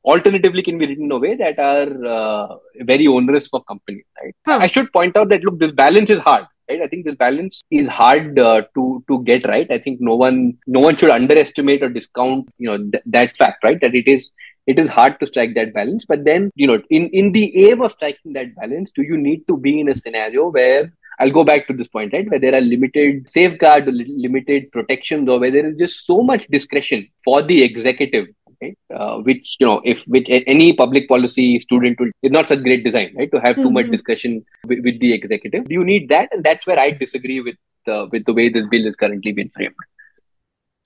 alternatively 0.04 0.64
can 0.64 0.78
be 0.78 0.88
written 0.88 1.06
in 1.06 1.12
a 1.12 1.18
way 1.18 1.36
that 1.36 1.58
are 1.60 2.06
uh, 2.16 2.56
very 2.92 3.08
onerous 3.08 3.48
for 3.48 3.64
companies 3.64 4.04
right? 4.22 4.36
Huh. 4.48 4.60
i 4.62 4.68
should 4.68 4.92
point 4.92 5.16
out 5.16 5.30
that 5.30 5.44
look 5.44 5.60
this 5.60 5.72
balance 5.72 6.10
is 6.10 6.20
hard 6.20 6.46
right? 6.72 6.82
I 6.82 6.88
think 6.88 7.06
this 7.06 7.16
balance 7.16 7.64
is 7.72 7.88
hard 7.88 8.40
uh, 8.40 8.64
to 8.76 9.04
to 9.08 9.24
get 9.24 9.48
right. 9.48 9.70
I 9.72 9.80
think 9.80 10.00
no 10.02 10.16
one 10.16 10.58
no 10.68 10.80
one 10.80 10.98
should 10.98 11.10
underestimate 11.10 11.84
or 11.84 11.90
discount 11.90 12.50
you 12.58 12.70
know 12.70 12.78
th- 12.78 13.04
that 13.08 13.38
fact 13.38 13.64
right? 13.64 13.80
That 13.82 13.96
it 13.96 14.08
is 14.08 14.32
it 14.68 14.80
is 14.80 14.90
hard 14.90 15.20
to 15.20 15.28
strike 15.28 15.54
that 15.56 15.74
balance 15.74 16.06
but 16.08 16.24
then 16.24 16.52
you 16.56 16.68
know 16.68 16.80
in 16.90 17.08
in 17.10 17.32
the 17.32 17.68
aim 17.68 17.82
of 17.82 17.92
striking 17.92 18.34
that 18.34 18.56
balance 18.56 18.92
do 18.96 19.02
you 19.02 19.18
need 19.18 19.46
to 19.48 19.58
be 19.58 19.80
in 19.80 19.90
a 19.90 19.96
scenario 19.96 20.50
where 20.50 20.92
I'll 21.22 21.32
go 21.32 21.44
back 21.44 21.68
to 21.68 21.74
this 21.74 21.88
point, 21.88 22.14
right? 22.14 22.28
Where 22.28 22.40
there 22.40 22.56
are 22.56 22.62
limited 22.62 23.30
safeguards, 23.30 23.88
limited 23.88 24.72
protections, 24.72 25.30
or 25.30 25.40
where 25.40 25.52
there 25.52 25.68
is 25.70 25.78
just 25.78 26.08
so 26.08 26.24
much 26.24 26.48
discretion 26.48 27.08
for 27.24 27.44
the 27.44 27.62
executive, 27.62 28.26
right? 28.60 28.76
Uh, 28.94 29.18
which 29.18 29.56
you 29.60 29.68
know, 29.68 29.82
if 29.84 30.02
which 30.04 30.26
any 30.30 30.74
public 30.74 31.08
policy 31.08 31.60
student 31.60 32.00
will, 32.00 32.10
is 32.24 32.32
not 32.32 32.48
such 32.48 32.64
great 32.64 32.84
design, 32.84 33.14
right? 33.16 33.32
To 33.32 33.40
have 33.40 33.54
mm-hmm. 33.54 33.64
too 33.64 33.72
much 33.72 33.86
mm-hmm. 33.86 33.92
discretion 33.92 34.46
with, 34.66 34.80
with, 34.84 35.00
the 35.00 35.14
executive, 35.14 35.68
do 35.68 35.74
you 35.76 35.84
need 35.84 36.10
that? 36.10 36.30
And 36.32 36.44
that's 36.44 36.66
where 36.66 36.80
I 36.80 36.90
disagree 36.90 37.40
with 37.40 37.56
uh, 37.88 38.08
with 38.12 38.26
the 38.26 38.34
way 38.34 38.50
this 38.50 38.66
bill 38.72 38.88
is 38.88 38.96
currently 38.96 39.32
being 39.32 39.52
framed. 39.56 39.76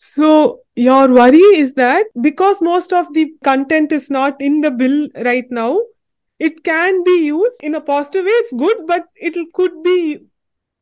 So, 0.05 0.59
your 0.75 1.11
worry 1.11 1.45
is 1.63 1.73
that 1.73 2.05
because 2.21 2.61
most 2.61 2.93
of 2.93 3.11
the 3.13 3.33
content 3.43 3.91
is 3.91 4.09
not 4.09 4.39
in 4.39 4.61
the 4.61 4.71
bill 4.71 5.07
right 5.23 5.45
now, 5.49 5.81
it 6.39 6.63
can 6.63 7.03
be 7.03 7.25
used 7.25 7.59
in 7.63 7.75
a 7.75 7.81
positive 7.81 8.25
way. 8.25 8.31
It's 8.31 8.53
good, 8.53 8.85
but 8.85 9.05
it 9.15 9.35
could 9.53 9.83
be 9.83 10.19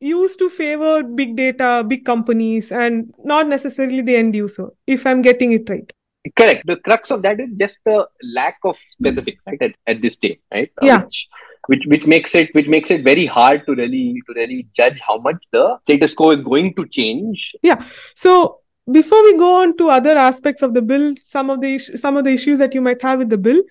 used 0.00 0.38
to 0.40 0.50
favor 0.50 1.02
big 1.02 1.36
data, 1.36 1.84
big 1.86 2.04
companies, 2.04 2.70
and 2.70 3.14
not 3.24 3.48
necessarily 3.48 4.02
the 4.02 4.16
end 4.16 4.34
user, 4.34 4.68
if 4.86 5.06
I'm 5.06 5.22
getting 5.22 5.52
it 5.52 5.70
right. 5.70 5.90
Correct. 6.36 6.66
The 6.66 6.76
crux 6.76 7.10
of 7.10 7.22
that 7.22 7.40
is 7.40 7.50
just 7.56 7.78
the 7.84 8.08
lack 8.22 8.58
of 8.64 8.76
specifics, 8.90 9.42
right, 9.46 9.62
at, 9.62 9.72
at 9.86 10.02
this 10.02 10.14
stage, 10.14 10.40
right? 10.52 10.70
Uh, 10.82 10.86
yeah. 10.86 11.02
Which, 11.04 11.28
which 11.66 11.86
which 11.86 12.06
makes 12.06 12.34
it 12.34 12.50
which 12.52 12.66
makes 12.66 12.90
it 12.90 13.04
very 13.04 13.26
hard 13.26 13.64
to 13.66 13.74
really 13.74 14.20
to 14.26 14.34
really 14.34 14.66
judge 14.74 14.98
how 15.06 15.18
much 15.18 15.36
the 15.50 15.78
status 15.82 16.12
quo 16.14 16.32
is 16.32 16.44
going 16.44 16.74
to 16.74 16.86
change. 16.88 17.52
Yeah. 17.62 17.86
So 18.14 18.60
before 18.90 19.22
we 19.24 19.36
go 19.38 19.62
on 19.62 19.76
to 19.76 19.88
other 19.88 20.16
aspects 20.16 20.62
of 20.62 20.74
the 20.74 20.82
bill 20.82 21.14
some 21.24 21.50
of 21.50 21.60
the 21.60 21.78
some 21.78 22.16
of 22.16 22.24
the 22.24 22.30
issues 22.30 22.58
that 22.58 22.74
you 22.74 22.80
might 22.80 23.00
have 23.00 23.18
with 23.18 23.30
the 23.30 23.38
bill 23.38 23.62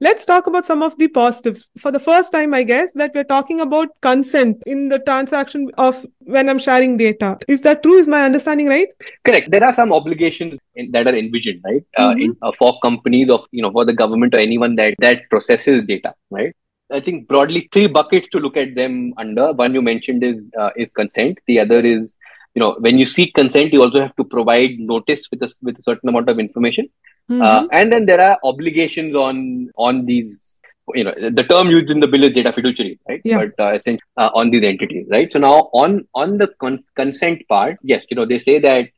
let's 0.00 0.26
talk 0.26 0.46
about 0.46 0.66
some 0.66 0.82
of 0.82 0.96
the 0.98 1.08
positives. 1.08 1.68
For 1.78 1.90
the 1.90 1.98
first 1.98 2.32
time 2.32 2.52
i 2.52 2.62
guess 2.62 2.92
that 2.94 3.12
we're 3.14 3.24
talking 3.24 3.60
about 3.60 3.88
consent 4.02 4.62
in 4.66 4.88
the 4.88 4.98
transaction 4.98 5.70
of 5.78 6.04
when 6.18 6.48
i'm 6.48 6.58
sharing 6.58 6.96
data. 6.96 7.38
Is 7.48 7.60
that 7.62 7.82
true? 7.82 7.94
Is 7.98 8.08
my 8.08 8.24
understanding 8.24 8.68
right? 8.68 8.88
Correct. 9.24 9.50
There 9.50 9.64
are 9.64 9.74
some 9.74 9.92
obligations 9.92 10.58
in, 10.74 10.90
that 10.92 11.06
are 11.06 11.14
envisioned 11.14 11.62
right? 11.64 11.84
Uh, 11.96 12.08
mm-hmm. 12.08 12.20
in, 12.20 12.36
uh, 12.42 12.52
for 12.52 12.78
companies 12.80 13.30
of 13.30 13.46
you 13.52 13.62
know 13.62 13.70
for 13.70 13.84
the 13.84 13.94
government 13.94 14.34
or 14.34 14.38
anyone 14.38 14.76
that 14.76 14.94
that 14.98 15.30
processes 15.30 15.84
data 15.86 16.12
right? 16.30 16.54
I 16.92 17.00
think 17.00 17.26
broadly 17.26 17.68
three 17.72 17.88
buckets 17.88 18.28
to 18.28 18.38
look 18.38 18.56
at 18.56 18.76
them 18.76 19.12
under. 19.16 19.52
One 19.52 19.74
you 19.74 19.82
mentioned 19.82 20.22
is 20.22 20.44
uh, 20.58 20.70
is 20.76 20.90
consent. 20.90 21.38
The 21.46 21.60
other 21.60 21.80
is 21.80 22.16
you 22.56 22.62
know 22.62 22.74
when 22.80 22.98
you 22.98 23.06
seek 23.14 23.32
consent 23.34 23.72
you 23.72 23.82
also 23.82 24.00
have 24.00 24.16
to 24.16 24.24
provide 24.24 24.78
notice 24.78 25.22
with 25.30 25.42
a, 25.42 25.52
with 25.62 25.78
a 25.78 25.82
certain 25.82 26.08
amount 26.08 26.28
of 26.28 26.38
information 26.38 26.88
mm-hmm. 27.30 27.42
uh, 27.42 27.66
and 27.70 27.92
then 27.92 28.06
there 28.06 28.20
are 28.28 28.38
obligations 28.42 29.14
on 29.14 29.70
on 29.76 30.04
these 30.06 30.58
you 30.94 31.04
know 31.04 31.14
the 31.38 31.44
term 31.52 31.68
used 31.68 31.90
in 31.90 32.00
the 32.00 32.08
bill 32.08 32.24
is 32.24 32.34
data 32.34 32.52
fiduciary 32.52 32.98
right 33.08 33.20
yeah. 33.24 33.38
but 33.44 33.64
uh, 33.64 33.70
i 33.76 33.78
think 33.78 34.00
uh, 34.16 34.30
on 34.34 34.50
these 34.50 34.64
entities 34.72 35.06
right 35.10 35.32
so 35.32 35.38
now 35.38 35.56
on 35.84 36.06
on 36.14 36.38
the 36.38 36.48
con- 36.60 36.84
consent 36.94 37.42
part 37.48 37.76
yes 37.82 38.04
you 38.10 38.16
know 38.16 38.26
they 38.32 38.38
say 38.38 38.58
that 38.58 38.88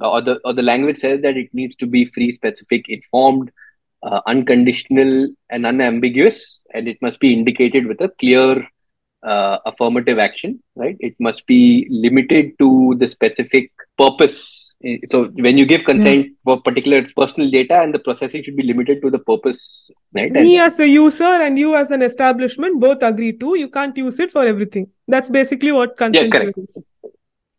uh, 0.00 0.10
or 0.10 0.20
the 0.20 0.38
or 0.44 0.52
the 0.52 0.68
language 0.70 0.98
says 0.98 1.20
that 1.22 1.36
it 1.36 1.48
needs 1.52 1.76
to 1.76 1.86
be 1.86 2.04
free 2.04 2.34
specific 2.34 2.84
informed 2.88 3.50
uh, 4.02 4.20
unconditional 4.26 5.28
and 5.50 5.64
unambiguous 5.64 6.60
and 6.74 6.88
it 6.88 7.00
must 7.00 7.18
be 7.20 7.32
indicated 7.32 7.86
with 7.86 8.00
a 8.00 8.10
clear 8.20 8.66
uh, 9.22 9.58
affirmative 9.66 10.18
action, 10.18 10.62
right? 10.74 10.96
It 11.00 11.14
must 11.18 11.46
be 11.46 11.86
limited 11.90 12.58
to 12.58 12.94
the 12.98 13.08
specific 13.08 13.72
purpose. 13.98 14.74
So 15.10 15.24
when 15.28 15.56
you 15.56 15.64
give 15.64 15.84
consent 15.84 16.26
yeah. 16.26 16.32
for 16.44 16.60
particular 16.60 17.04
personal 17.16 17.50
data, 17.50 17.80
and 17.80 17.94
the 17.94 17.98
processing 17.98 18.42
should 18.44 18.56
be 18.56 18.62
limited 18.62 19.00
to 19.02 19.10
the 19.10 19.18
purpose, 19.18 19.90
right? 20.14 20.30
Me 20.30 20.58
as 20.60 20.78
a 20.78 20.86
user 20.86 21.24
and 21.24 21.58
you 21.58 21.74
as 21.74 21.90
an 21.90 22.02
establishment 22.02 22.80
both 22.80 23.02
agree 23.02 23.32
to. 23.32 23.56
You 23.56 23.68
can't 23.68 23.96
use 23.96 24.18
it 24.20 24.30
for 24.30 24.46
everything. 24.46 24.90
That's 25.08 25.30
basically 25.30 25.72
what 25.72 25.96
consent 25.96 26.32
yeah, 26.32 26.50
is. 26.56 26.82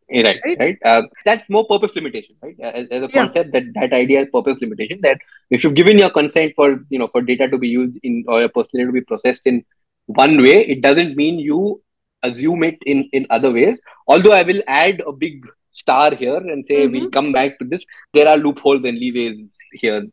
Right, 0.10 0.40
right. 0.46 0.58
right? 0.60 0.78
Uh, 0.86 1.02
that's 1.26 1.50
more 1.50 1.68
purpose 1.68 1.94
limitation, 1.96 2.36
right? 2.42 2.56
As, 2.62 2.88
as 2.90 3.02
a 3.02 3.06
yeah. 3.08 3.24
concept, 3.24 3.52
that 3.52 3.64
that 3.74 3.92
idea 3.92 4.22
is 4.22 4.30
purpose 4.32 4.58
limitation. 4.62 5.00
That 5.02 5.20
if 5.50 5.64
you've 5.64 5.76
given 5.76 5.98
your 5.98 6.12
consent 6.12 6.54
for 6.56 6.80
you 6.90 7.00
know 7.00 7.10
for 7.10 7.22
data 7.22 7.50
to 7.50 7.58
be 7.58 7.68
used 7.68 8.00
in 8.04 8.24
or 8.28 8.40
your 8.40 8.50
personal 8.50 8.86
data 8.86 8.88
to 8.88 8.94
be 8.94 9.02
processed 9.02 9.42
in 9.44 9.66
one 10.08 10.42
way 10.42 10.66
it 10.66 10.82
doesn't 10.82 11.16
mean 11.16 11.40
you 11.40 11.82
assume 12.24 12.64
it 12.64 12.78
in 12.86 13.10
in 13.14 13.28
other 13.30 13.52
ways. 13.52 13.80
Although 14.08 14.34
i 14.34 14.44
will 14.44 14.62
add 14.68 15.02
a 15.06 15.12
big 15.12 15.46
star 15.72 16.16
here 16.16 16.38
and 16.38 16.66
say 16.66 16.78
mm-hmm. 16.78 16.92
we'll 16.94 17.10
come 17.10 17.32
back 17.32 17.60
to 17.60 17.66
this 17.66 17.86
there 18.14 18.28
are 18.28 18.38
loopholes 18.38 18.84
and 18.84 18.98
leeways 18.98 19.54
here 19.74 20.08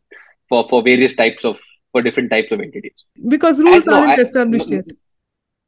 for 0.47 0.67
for 0.69 0.83
various 0.83 1.13
types 1.13 1.43
of 1.43 1.59
for 1.91 2.01
different 2.01 2.29
types 2.29 2.51
of 2.51 2.59
entities. 2.59 3.05
Because 3.29 3.59
rules 3.59 3.87
and 3.87 3.95
aren't 3.95 4.17
no, 4.17 4.23
established 4.23 4.71
I, 4.71 4.75
yet. 4.75 4.85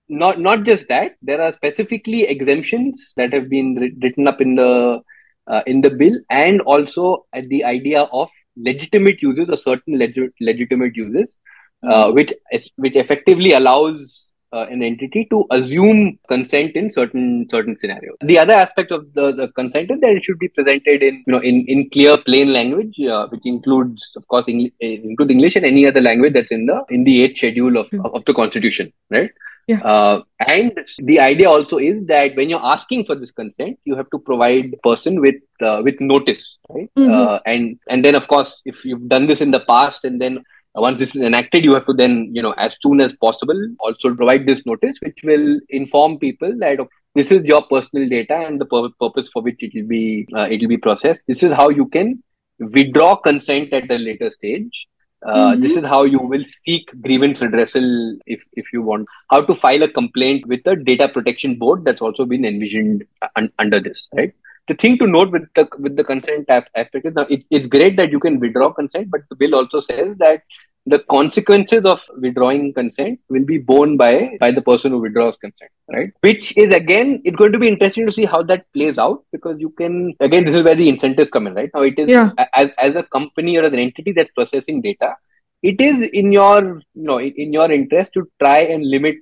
Not 0.09 0.39
not 0.39 0.63
just 0.63 0.87
that. 0.89 1.15
There 1.21 1.41
are 1.41 1.53
specifically 1.53 2.23
exemptions 2.23 3.13
that 3.17 3.33
have 3.33 3.49
been 3.49 3.75
written 4.01 4.27
up 4.27 4.41
in 4.41 4.55
the 4.55 5.01
uh, 5.47 5.61
in 5.65 5.81
the 5.81 5.89
bill 5.89 6.19
and 6.29 6.61
also 6.61 7.25
at 7.33 7.47
the 7.49 7.63
idea 7.63 8.01
of 8.21 8.29
legitimate 8.57 9.21
uses 9.21 9.49
or 9.49 9.55
certain 9.55 9.97
leg- 9.97 10.33
legitimate 10.41 10.95
uses 10.95 11.37
uh, 11.83 12.11
which 12.11 12.33
which 12.75 12.95
effectively 12.95 13.53
allows 13.53 14.27
uh, 14.53 14.65
an 14.69 14.81
entity 14.81 15.27
to 15.29 15.45
assume 15.51 16.17
consent 16.27 16.75
in 16.75 16.89
certain 16.89 17.47
certain 17.49 17.77
scenarios. 17.77 18.15
The 18.21 18.39
other 18.39 18.53
aspect 18.53 18.91
of 18.91 19.13
the, 19.13 19.31
the 19.33 19.49
consent 19.49 19.91
is 19.91 19.99
that 19.99 20.11
it 20.11 20.23
should 20.23 20.39
be 20.39 20.47
presented 20.47 21.03
in 21.03 21.23
you 21.27 21.33
know 21.33 21.39
in, 21.39 21.65
in 21.67 21.89
clear 21.89 22.17
plain 22.17 22.53
language, 22.53 22.95
uh, 23.01 23.27
which 23.27 23.45
includes 23.45 24.11
of 24.15 24.27
course 24.27 24.45
English, 24.47 24.71
include 24.79 25.31
English 25.31 25.55
and 25.55 25.65
any 25.65 25.85
other 25.85 26.01
language 26.01 26.33
that's 26.33 26.51
in 26.51 26.65
the 26.65 26.83
in 26.89 27.03
the 27.03 27.23
eighth 27.23 27.37
schedule 27.37 27.77
of, 27.77 27.91
of, 27.93 28.15
of 28.15 28.25
the 28.25 28.33
constitution, 28.33 28.91
right? 29.09 29.31
Yeah. 29.67 29.81
Uh, 29.81 30.21
and 30.39 30.71
the 30.99 31.19
idea 31.19 31.49
also 31.49 31.77
is 31.77 32.05
that 32.07 32.37
when 32.37 32.49
you're 32.49 32.65
asking 32.65 33.03
for 33.03 33.15
this 33.15 33.31
consent, 33.31 33.77
you 33.83 33.97
have 33.97 34.09
to 34.11 34.19
provide 34.19 34.71
the 34.71 34.77
person 34.77 35.19
with 35.19 35.35
uh, 35.61 35.81
with 35.83 35.99
notice, 35.99 36.57
right? 36.69 36.89
Mhm. 36.97 37.11
Uh, 37.11 37.39
and 37.45 37.77
and 37.89 38.05
then 38.05 38.15
of 38.15 38.29
course, 38.29 38.61
if 38.63 38.85
you've 38.85 39.09
done 39.09 39.27
this 39.27 39.41
in 39.41 39.51
the 39.51 39.59
past, 39.59 40.05
and 40.05 40.21
then 40.21 40.41
once 40.81 40.99
this 40.99 41.15
is 41.15 41.21
enacted, 41.21 41.63
you 41.63 41.73
have 41.73 41.85
to 41.85 41.93
then 41.93 42.29
you 42.33 42.41
know 42.41 42.51
as 42.57 42.75
soon 42.81 43.01
as 43.01 43.13
possible 43.13 43.59
also 43.79 44.13
provide 44.15 44.45
this 44.45 44.65
notice, 44.65 44.97
which 45.01 45.19
will 45.23 45.59
inform 45.69 46.19
people 46.19 46.53
that 46.59 46.79
this 47.15 47.31
is 47.31 47.43
your 47.45 47.63
personal 47.63 48.07
data 48.09 48.35
and 48.35 48.61
the 48.61 48.65
pur- 48.65 48.89
purpose 48.99 49.29
for 49.33 49.41
which 49.41 49.61
it 49.61 49.71
will 49.75 49.87
be 49.87 50.27
uh, 50.35 50.47
it 50.49 50.61
will 50.61 50.67
be 50.69 50.77
processed. 50.77 51.21
This 51.27 51.43
is 51.43 51.51
how 51.53 51.69
you 51.69 51.87
can 51.87 52.21
withdraw 52.59 53.15
consent 53.15 53.73
at 53.73 53.89
a 53.91 53.97
later 53.97 54.31
stage. 54.31 54.87
Uh, 55.25 55.53
Mhm. 55.55 55.61
This 55.61 55.75
is 55.77 55.85
how 55.91 56.03
you 56.03 56.19
will 56.19 56.43
seek 56.65 56.89
grievance 57.01 57.39
redressal 57.39 57.87
if 58.27 58.43
if 58.53 58.67
you 58.73 58.81
want. 58.83 59.07
How 59.31 59.41
to 59.41 59.55
file 59.55 59.83
a 59.83 59.89
complaint 59.89 60.45
with 60.47 60.63
the 60.63 60.75
data 60.75 61.07
protection 61.09 61.55
board 61.63 61.83
that's 61.85 62.01
also 62.01 62.25
been 62.25 62.45
envisioned 62.45 63.03
un- 63.35 63.51
under 63.57 63.79
this, 63.79 64.07
right? 64.19 64.33
The 64.67 64.75
thing 64.75 64.97
to 64.99 65.07
note 65.07 65.31
with 65.31 65.43
the 65.55 65.67
with 65.79 65.95
the 65.95 66.03
consent 66.03 66.49
aspect 66.49 67.05
is 67.05 67.15
now 67.15 67.25
it, 67.29 67.45
it's 67.49 67.67
great 67.67 67.97
that 67.97 68.11
you 68.11 68.19
can 68.19 68.39
withdraw 68.39 68.71
consent, 68.73 69.09
but 69.09 69.21
the 69.29 69.35
bill 69.35 69.55
also 69.55 69.79
says 69.79 70.17
that 70.17 70.41
the 70.85 70.99
consequences 70.99 71.83
of 71.83 72.03
withdrawing 72.17 72.73
consent 72.73 73.19
will 73.29 73.43
be 73.43 73.57
borne 73.57 73.97
by 73.97 74.37
by 74.39 74.51
the 74.51 74.61
person 74.61 74.91
who 74.91 74.99
withdraws 75.05 75.35
consent 75.41 75.69
right 75.93 76.13
which 76.21 76.55
is 76.63 76.73
again 76.73 77.21
it's 77.25 77.35
going 77.35 77.51
to 77.51 77.59
be 77.59 77.67
interesting 77.67 78.05
to 78.05 78.11
see 78.17 78.23
how 78.23 78.41
that 78.41 78.63
plays 78.73 78.97
out 78.97 79.21
because 79.33 79.59
you 79.59 79.69
can 79.81 80.13
again 80.21 80.45
this 80.45 80.55
is 80.55 80.63
where 80.63 80.75
the 80.75 80.87
incentives 80.87 81.29
come 81.33 81.47
in 81.47 81.53
right 81.55 81.69
now 81.73 81.81
it 81.81 81.99
is 81.99 82.07
Yeah. 82.09 82.29
as, 82.53 82.69
as 82.77 82.95
a 82.95 83.03
company 83.03 83.57
or 83.57 83.65
as 83.65 83.73
an 83.73 83.79
entity 83.79 84.13
that's 84.13 84.31
processing 84.31 84.81
data 84.81 85.15
it 85.61 85.81
is 85.81 86.07
in 86.13 86.31
your 86.31 86.59
you 86.93 87.07
know 87.09 87.17
in, 87.17 87.33
in 87.35 87.51
your 87.51 87.69
interest 87.69 88.13
to 88.13 88.29
try 88.39 88.59
and 88.59 88.89
limit 88.89 89.17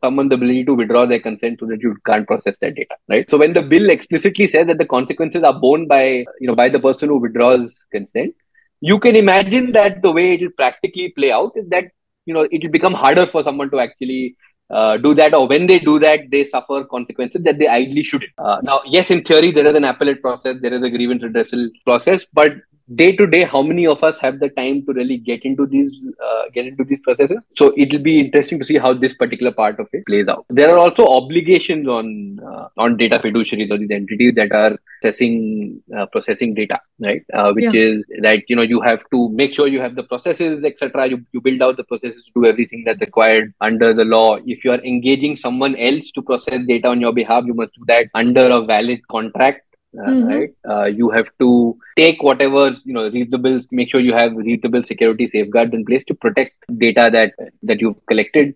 someone's 0.00 0.32
ability 0.32 0.64
to 0.64 0.74
withdraw 0.74 1.06
their 1.06 1.20
consent 1.20 1.58
so 1.60 1.66
that 1.66 1.82
you 1.82 1.96
can't 2.06 2.26
process 2.26 2.54
that 2.60 2.74
data 2.74 2.94
right? 3.08 3.28
So 3.30 3.38
when 3.38 3.52
the 3.52 3.62
bill 3.62 3.90
explicitly 3.90 4.48
says 4.48 4.66
that 4.66 4.78
the 4.78 4.86
consequences 4.86 5.42
are 5.42 5.58
borne 5.58 5.86
by 5.86 6.24
you 6.40 6.48
know 6.48 6.54
by 6.54 6.68
the 6.68 6.80
person 6.80 7.08
who 7.08 7.18
withdraws 7.18 7.84
consent 7.92 8.34
you 8.80 8.98
can 8.98 9.16
imagine 9.16 9.72
that 9.72 10.02
the 10.02 10.12
way 10.12 10.34
it 10.34 10.40
will 10.42 10.56
practically 10.56 11.10
play 11.10 11.32
out 11.32 11.52
is 11.56 11.68
that 11.68 11.86
you 12.26 12.34
know 12.34 12.46
it 12.50 12.62
will 12.62 12.70
become 12.70 12.94
harder 12.94 13.26
for 13.26 13.42
someone 13.42 13.70
to 13.70 13.80
actually 13.80 14.36
uh, 14.70 14.96
do 14.96 15.14
that 15.14 15.34
or 15.34 15.46
when 15.46 15.66
they 15.66 15.78
do 15.78 15.98
that 15.98 16.20
they 16.30 16.44
suffer 16.44 16.84
consequences 16.84 17.42
that 17.42 17.58
they 17.58 17.68
ideally 17.68 18.02
shouldn't. 18.02 18.32
Uh, 18.38 18.58
now 18.62 18.80
yes 18.84 19.10
in 19.10 19.22
theory 19.22 19.52
there 19.52 19.66
is 19.66 19.74
an 19.74 19.84
appellate 19.84 20.20
process 20.20 20.56
there 20.60 20.74
is 20.74 20.82
a 20.82 20.90
grievance 20.90 21.22
redressal 21.22 21.68
process 21.84 22.26
but 22.32 22.52
day 22.94 23.14
to 23.16 23.26
day 23.26 23.42
how 23.42 23.62
many 23.62 23.86
of 23.86 24.04
us 24.04 24.18
have 24.20 24.38
the 24.38 24.48
time 24.50 24.84
to 24.86 24.92
really 24.92 25.16
get 25.16 25.44
into 25.44 25.66
these 25.66 26.00
uh, 26.24 26.42
get 26.54 26.66
into 26.66 26.84
these 26.84 27.00
processes? 27.00 27.38
So 27.56 27.72
it 27.76 27.92
will 27.92 28.02
be 28.02 28.20
interesting 28.20 28.58
to 28.58 28.64
see 28.64 28.78
how 28.78 28.94
this 28.94 29.14
particular 29.14 29.52
part 29.52 29.80
of 29.80 29.88
it 29.92 30.06
plays 30.06 30.28
out. 30.28 30.46
There 30.50 30.70
are 30.70 30.78
also 30.78 31.06
obligations 31.06 31.88
on 31.88 32.38
uh, 32.40 32.68
on 32.76 32.96
data 32.96 33.18
fiduciaries 33.18 33.70
or 33.70 33.78
these 33.78 33.90
entities 33.90 34.34
that 34.36 34.52
are 34.52 34.78
processing 35.02 35.82
uh, 35.96 36.06
processing 36.06 36.54
data 36.54 36.80
right? 37.00 37.22
Uh, 37.32 37.52
which 37.52 37.64
Yeah. 37.64 37.72
is 37.74 38.04
that 38.22 38.42
you 38.48 38.56
know 38.56 38.62
you 38.62 38.80
have 38.80 39.02
to 39.10 39.28
make 39.30 39.54
sure 39.54 39.66
you 39.66 39.80
have 39.80 39.94
the 39.94 40.02
processes 40.02 40.64
etc 40.64 41.06
you, 41.06 41.24
you 41.32 41.40
build 41.40 41.62
out 41.62 41.76
the 41.76 41.84
processes 41.84 42.24
to 42.24 42.30
do 42.40 42.46
everything 42.46 42.82
that's 42.84 43.00
required 43.00 43.52
under 43.60 43.92
the 43.92 44.04
law. 44.04 44.36
If 44.46 44.64
you 44.64 44.72
are 44.72 44.82
engaging 44.82 45.36
someone 45.36 45.76
else 45.76 46.10
to 46.12 46.22
process 46.22 46.60
data 46.66 46.88
on 46.88 47.00
your 47.00 47.12
behalf 47.12 47.44
you 47.46 47.54
must 47.54 47.74
do 47.74 47.84
that 47.88 48.08
under 48.14 48.46
a 48.46 48.62
valid 48.62 49.00
contract 49.08 49.65
uh, 50.04 50.12
Mhm. 50.12 50.26
right 50.30 50.50
uh, 50.72 50.84
you 51.00 51.10
have 51.10 51.28
to 51.42 51.48
take 51.96 52.22
whatever 52.22 52.62
you 52.84 52.94
know 52.96 53.04
reasonable 53.16 53.60
make 53.80 53.90
sure 53.90 54.00
you 54.00 54.14
have 54.20 54.36
reasonable 54.36 54.82
security 54.82 55.28
safeguards 55.34 55.72
in 55.78 55.84
place 55.84 56.04
to 56.04 56.14
protect 56.14 56.54
data 56.84 57.08
that 57.16 57.32
that 57.62 57.80
you've 57.80 58.00
collected 58.12 58.54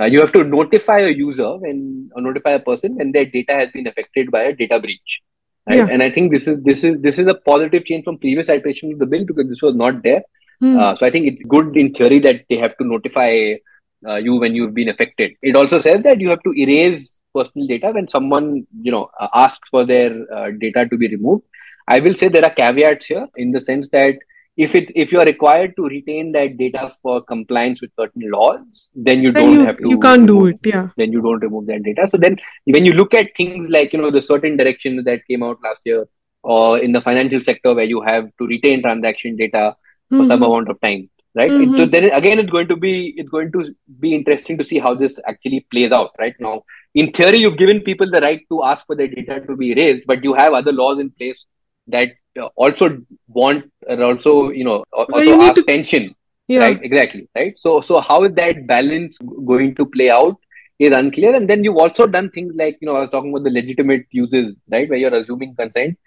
uh, 0.00 0.04
you 0.04 0.20
have 0.20 0.32
to 0.32 0.44
notify 0.44 0.98
a 1.00 1.10
user 1.10 1.50
when 1.64 2.10
or 2.14 2.22
notify 2.22 2.52
a 2.52 2.64
person 2.70 2.96
when 2.96 3.12
their 3.12 3.24
data 3.24 3.54
has 3.54 3.70
been 3.70 3.86
affected 3.86 4.30
by 4.30 4.42
a 4.44 4.52
data 4.62 4.78
breach 4.80 5.20
right 5.68 5.78
Yeah. 5.78 5.88
and 5.92 6.02
i 6.02 6.10
think 6.10 6.32
this 6.32 6.46
is 6.52 6.62
this 6.70 6.84
is 6.90 7.00
this 7.06 7.18
is 7.18 7.26
a 7.34 7.38
positive 7.52 7.84
change 7.84 8.04
from 8.04 8.18
previous 8.18 8.48
iteration 8.56 8.92
of 8.92 8.98
the 8.98 9.10
bill 9.14 9.24
because 9.32 9.48
this 9.54 9.62
was 9.68 9.74
not 9.84 10.02
there 10.02 10.22
Hmm. 10.60 10.76
uh, 10.78 10.94
so 10.94 11.06
I 11.06 11.10
think 11.10 11.26
it's 11.26 11.42
good 11.54 11.76
in 11.76 11.92
theory 11.92 12.18
that 12.20 12.44
they 12.48 12.56
have 12.56 12.76
to 12.78 12.84
notify 12.84 13.30
uh, 14.08 14.14
you 14.16 14.36
when 14.36 14.54
you've 14.54 14.72
been 14.74 14.88
affected. 14.88 15.32
It 15.42 15.54
also 15.56 15.78
says 15.78 16.02
that 16.04 16.20
you 16.20 16.30
have 16.30 16.42
to 16.44 16.52
erase 16.56 17.15
personal 17.38 17.66
data 17.72 17.90
when 17.96 18.08
someone 18.08 18.48
you 18.88 18.92
know 18.92 19.04
uh, 19.20 19.28
asks 19.34 19.68
for 19.68 19.84
their 19.92 20.10
uh, 20.38 20.50
data 20.64 20.86
to 20.90 20.96
be 21.04 21.08
removed. 21.08 21.44
I 21.88 22.00
will 22.00 22.16
say 22.22 22.28
there 22.28 22.44
are 22.44 22.56
caveats 22.62 23.06
here 23.06 23.26
in 23.36 23.52
the 23.52 23.60
sense 23.60 23.88
that 23.92 24.16
if 24.56 24.74
it 24.74 24.90
if 24.94 25.12
you 25.12 25.20
are 25.20 25.26
required 25.26 25.74
to 25.76 25.84
retain 25.92 26.32
that 26.32 26.56
data 26.56 26.84
for 27.02 27.22
compliance 27.22 27.80
with 27.82 27.90
certain 28.00 28.30
laws, 28.34 28.88
then 28.94 29.20
you 29.22 29.32
then 29.32 29.44
don't 29.44 29.52
you, 29.60 29.66
have 29.66 29.76
to. 29.78 29.88
you 29.94 29.98
can't 30.06 30.26
do 30.26 30.46
it. 30.46 30.58
Yeah. 30.64 30.88
Then 30.96 31.12
you 31.12 31.20
don't 31.20 31.40
remove 31.40 31.66
that 31.66 31.82
data. 31.82 32.08
So 32.10 32.16
then, 32.16 32.38
when 32.64 32.86
you 32.86 32.92
look 32.92 33.14
at 33.14 33.34
things 33.36 33.68
like 33.68 33.92
you 33.92 34.00
know 34.00 34.10
the 34.10 34.22
certain 34.22 34.56
directions 34.56 35.04
that 35.04 35.26
came 35.26 35.42
out 35.42 35.58
last 35.62 35.82
year, 35.84 36.06
or 36.42 36.78
in 36.78 36.92
the 36.92 37.02
financial 37.02 37.44
sector 37.44 37.74
where 37.74 37.84
you 37.84 38.00
have 38.02 38.30
to 38.40 38.46
retain 38.46 38.82
transaction 38.82 39.36
data 39.36 39.76
for 40.10 40.24
some 40.24 40.40
Mhm. 40.40 40.46
amount 40.46 40.68
of 40.74 40.80
time 40.80 41.08
right? 41.36 41.50
Mhm. 41.50 41.76
so 41.78 41.86
then 41.94 42.04
again 42.20 42.38
it's 42.42 42.50
going 42.56 42.68
to 42.72 42.76
be 42.84 42.92
it's 43.16 43.30
going 43.36 43.50
to 43.56 43.62
be 44.04 44.14
interesting 44.18 44.58
to 44.58 44.64
see 44.70 44.78
how 44.86 44.92
this 45.02 45.18
actually 45.32 45.60
plays 45.70 45.92
out 45.92 46.10
right? 46.18 46.34
Now 46.40 46.54
in 46.94 47.12
theory 47.12 47.38
you've 47.44 47.58
given 47.62 47.80
people 47.88 48.10
the 48.10 48.20
right 48.26 48.40
to 48.52 48.62
ask 48.64 48.86
for 48.86 48.96
their 49.00 49.08
data 49.16 49.40
to 49.48 49.56
be 49.62 49.72
erased 49.72 50.06
but 50.12 50.24
you 50.28 50.34
have 50.42 50.52
other 50.60 50.72
laws 50.72 50.98
in 50.98 51.10
place 51.10 51.44
that 51.96 52.12
uh, 52.40 52.48
also 52.56 52.88
want 53.28 53.70
or 53.88 54.02
also 54.10 54.50
you 54.50 54.64
know 54.64 54.78
al- 54.96 55.06
Well, 55.10 55.24
you 55.24 55.34
also 55.34 55.46
ask 55.50 55.54
to- 55.60 55.64
tension 55.74 56.14
Yeah. 56.54 56.60
right? 56.64 56.80
Exactly 56.88 57.28
right? 57.38 57.54
So 57.66 57.80
so 57.90 58.00
how 58.08 58.18
is 58.26 58.32
that 58.40 58.66
balance 58.66 59.18
going 59.52 59.74
to 59.78 59.86
play 59.96 60.10
out 60.10 60.36
is 60.78 60.94
unclear. 60.96 61.34
And 61.36 61.48
then 61.50 61.64
you've 61.64 61.78
also 61.82 62.06
done 62.06 62.26
things 62.32 62.52
like 62.62 62.76
you 62.80 62.86
know 62.88 62.96
i 62.96 63.00
was 63.04 63.10
talking 63.12 63.30
about 63.34 63.44
the 63.44 63.52
legitimate 63.58 64.04
uses 64.22 64.54
right? 64.74 64.88
Where 64.90 64.98
you're 65.02 65.14
assuming 65.20 65.54
consent 65.60 65.98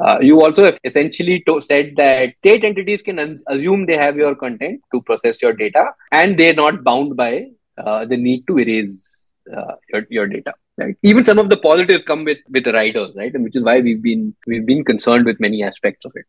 uh, 0.00 0.18
you 0.20 0.40
also 0.40 0.64
have 0.64 0.78
essentially 0.84 1.42
said 1.60 1.94
that 1.96 2.34
state 2.38 2.64
entities 2.64 3.02
can 3.02 3.40
assume 3.48 3.86
they 3.86 3.96
have 3.96 4.16
your 4.16 4.34
content 4.34 4.80
to 4.92 5.02
process 5.02 5.42
your 5.42 5.52
data 5.52 5.90
and 6.12 6.38
they're 6.38 6.54
not 6.54 6.84
bound 6.84 7.16
by 7.16 7.46
uh, 7.78 8.04
the 8.04 8.16
need 8.16 8.46
to 8.46 8.58
erase 8.58 9.30
uh, 9.54 9.74
your, 9.92 10.06
your 10.10 10.26
data 10.26 10.54
right? 10.78 10.96
Even 11.02 11.26
some 11.26 11.38
of 11.38 11.50
the 11.50 11.56
positives 11.56 12.04
come 12.04 12.24
with 12.24 12.38
with 12.48 12.66
riders 12.68 13.14
right? 13.16 13.34
And 13.34 13.44
which 13.44 13.56
is 13.56 13.62
why 13.62 13.80
we've 13.80 14.02
been 14.02 14.34
we've 14.46 14.66
been 14.66 14.84
concerned 14.84 15.26
with 15.26 15.40
many 15.40 15.62
aspects 15.62 16.04
of 16.04 16.12
it. 16.14 16.24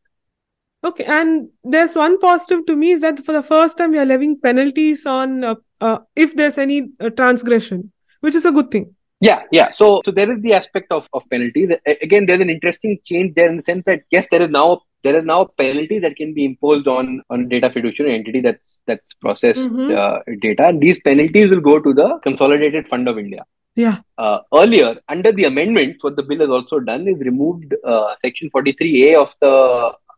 Okay, 0.84 1.04
and 1.04 1.50
there's 1.64 1.96
one 1.96 2.20
positive 2.20 2.66
to 2.66 2.76
me 2.76 2.92
is 2.92 3.02
that 3.02 3.26
for 3.26 3.34
the 3.34 3.44
first 3.44 3.78
time 3.78 3.92
we 3.92 4.00
are 4.00 4.06
levying 4.06 4.40
penalties 4.40 5.06
on 5.06 5.44
uh, 5.44 5.56
uh, 5.82 6.00
if 6.16 6.36
there's 6.36 6.58
any 6.58 6.90
uh, 7.00 7.10
transgression, 7.10 7.92
which 8.22 8.36
is 8.36 8.46
a 8.46 8.52
good 8.52 8.72
thing. 8.72 8.96
Yeah, 9.22 9.44
yeah. 9.52 9.72
So, 9.72 10.02
so 10.06 10.12
there 10.12 10.32
is 10.32 10.40
the 10.42 10.54
aspect 10.54 10.92
of, 10.92 11.08
of 11.14 11.30
penalty. 11.30 11.68
Again, 12.02 12.26
there's 12.26 12.40
an 12.40 12.50
interesting 12.50 13.00
change 13.04 13.36
there 13.36 13.50
in 13.50 13.58
the 13.58 13.64
sense 13.64 13.84
that 13.86 14.04
yes, 14.12 14.28
there 14.32 14.42
is 14.42 14.50
now 14.50 14.82
there 15.04 15.16
is 15.16 15.24
now 15.24 15.42
a 15.42 15.48
penalty 15.50 16.00
that 16.00 16.16
can 16.16 16.34
be 16.34 16.46
imposed 16.46 16.88
on 16.88 17.22
on 17.30 17.48
data 17.50 17.70
fiduciary 17.70 18.16
entity 18.16 18.42
that's 18.42 18.82
that's 18.88 19.14
processed 19.16 19.70
Mhm. 19.72 19.96
uh, 19.98 20.20
data, 20.42 20.68
and 20.68 20.80
these 20.82 21.00
penalties 21.00 21.50
will 21.50 21.62
go 21.62 21.80
to 21.80 21.94
the 21.94 22.20
Consolidated 22.24 22.88
Fund 22.88 23.08
of 23.10 23.18
India. 23.20 23.46
Yeah. 23.76 23.98
Uh, 24.18 24.40
earlier, 24.54 24.96
under 25.10 25.32
the 25.32 25.46
amendments, 25.46 26.04
what 26.04 26.16
the 26.16 26.24
bill 26.24 26.40
has 26.40 26.50
also 26.50 26.80
done 26.80 27.08
is 27.08 27.20
removed 27.20 27.76
uh, 27.86 28.16
Section 28.22 28.50
43A 28.56 29.16
of 29.16 29.36
the 29.42 29.48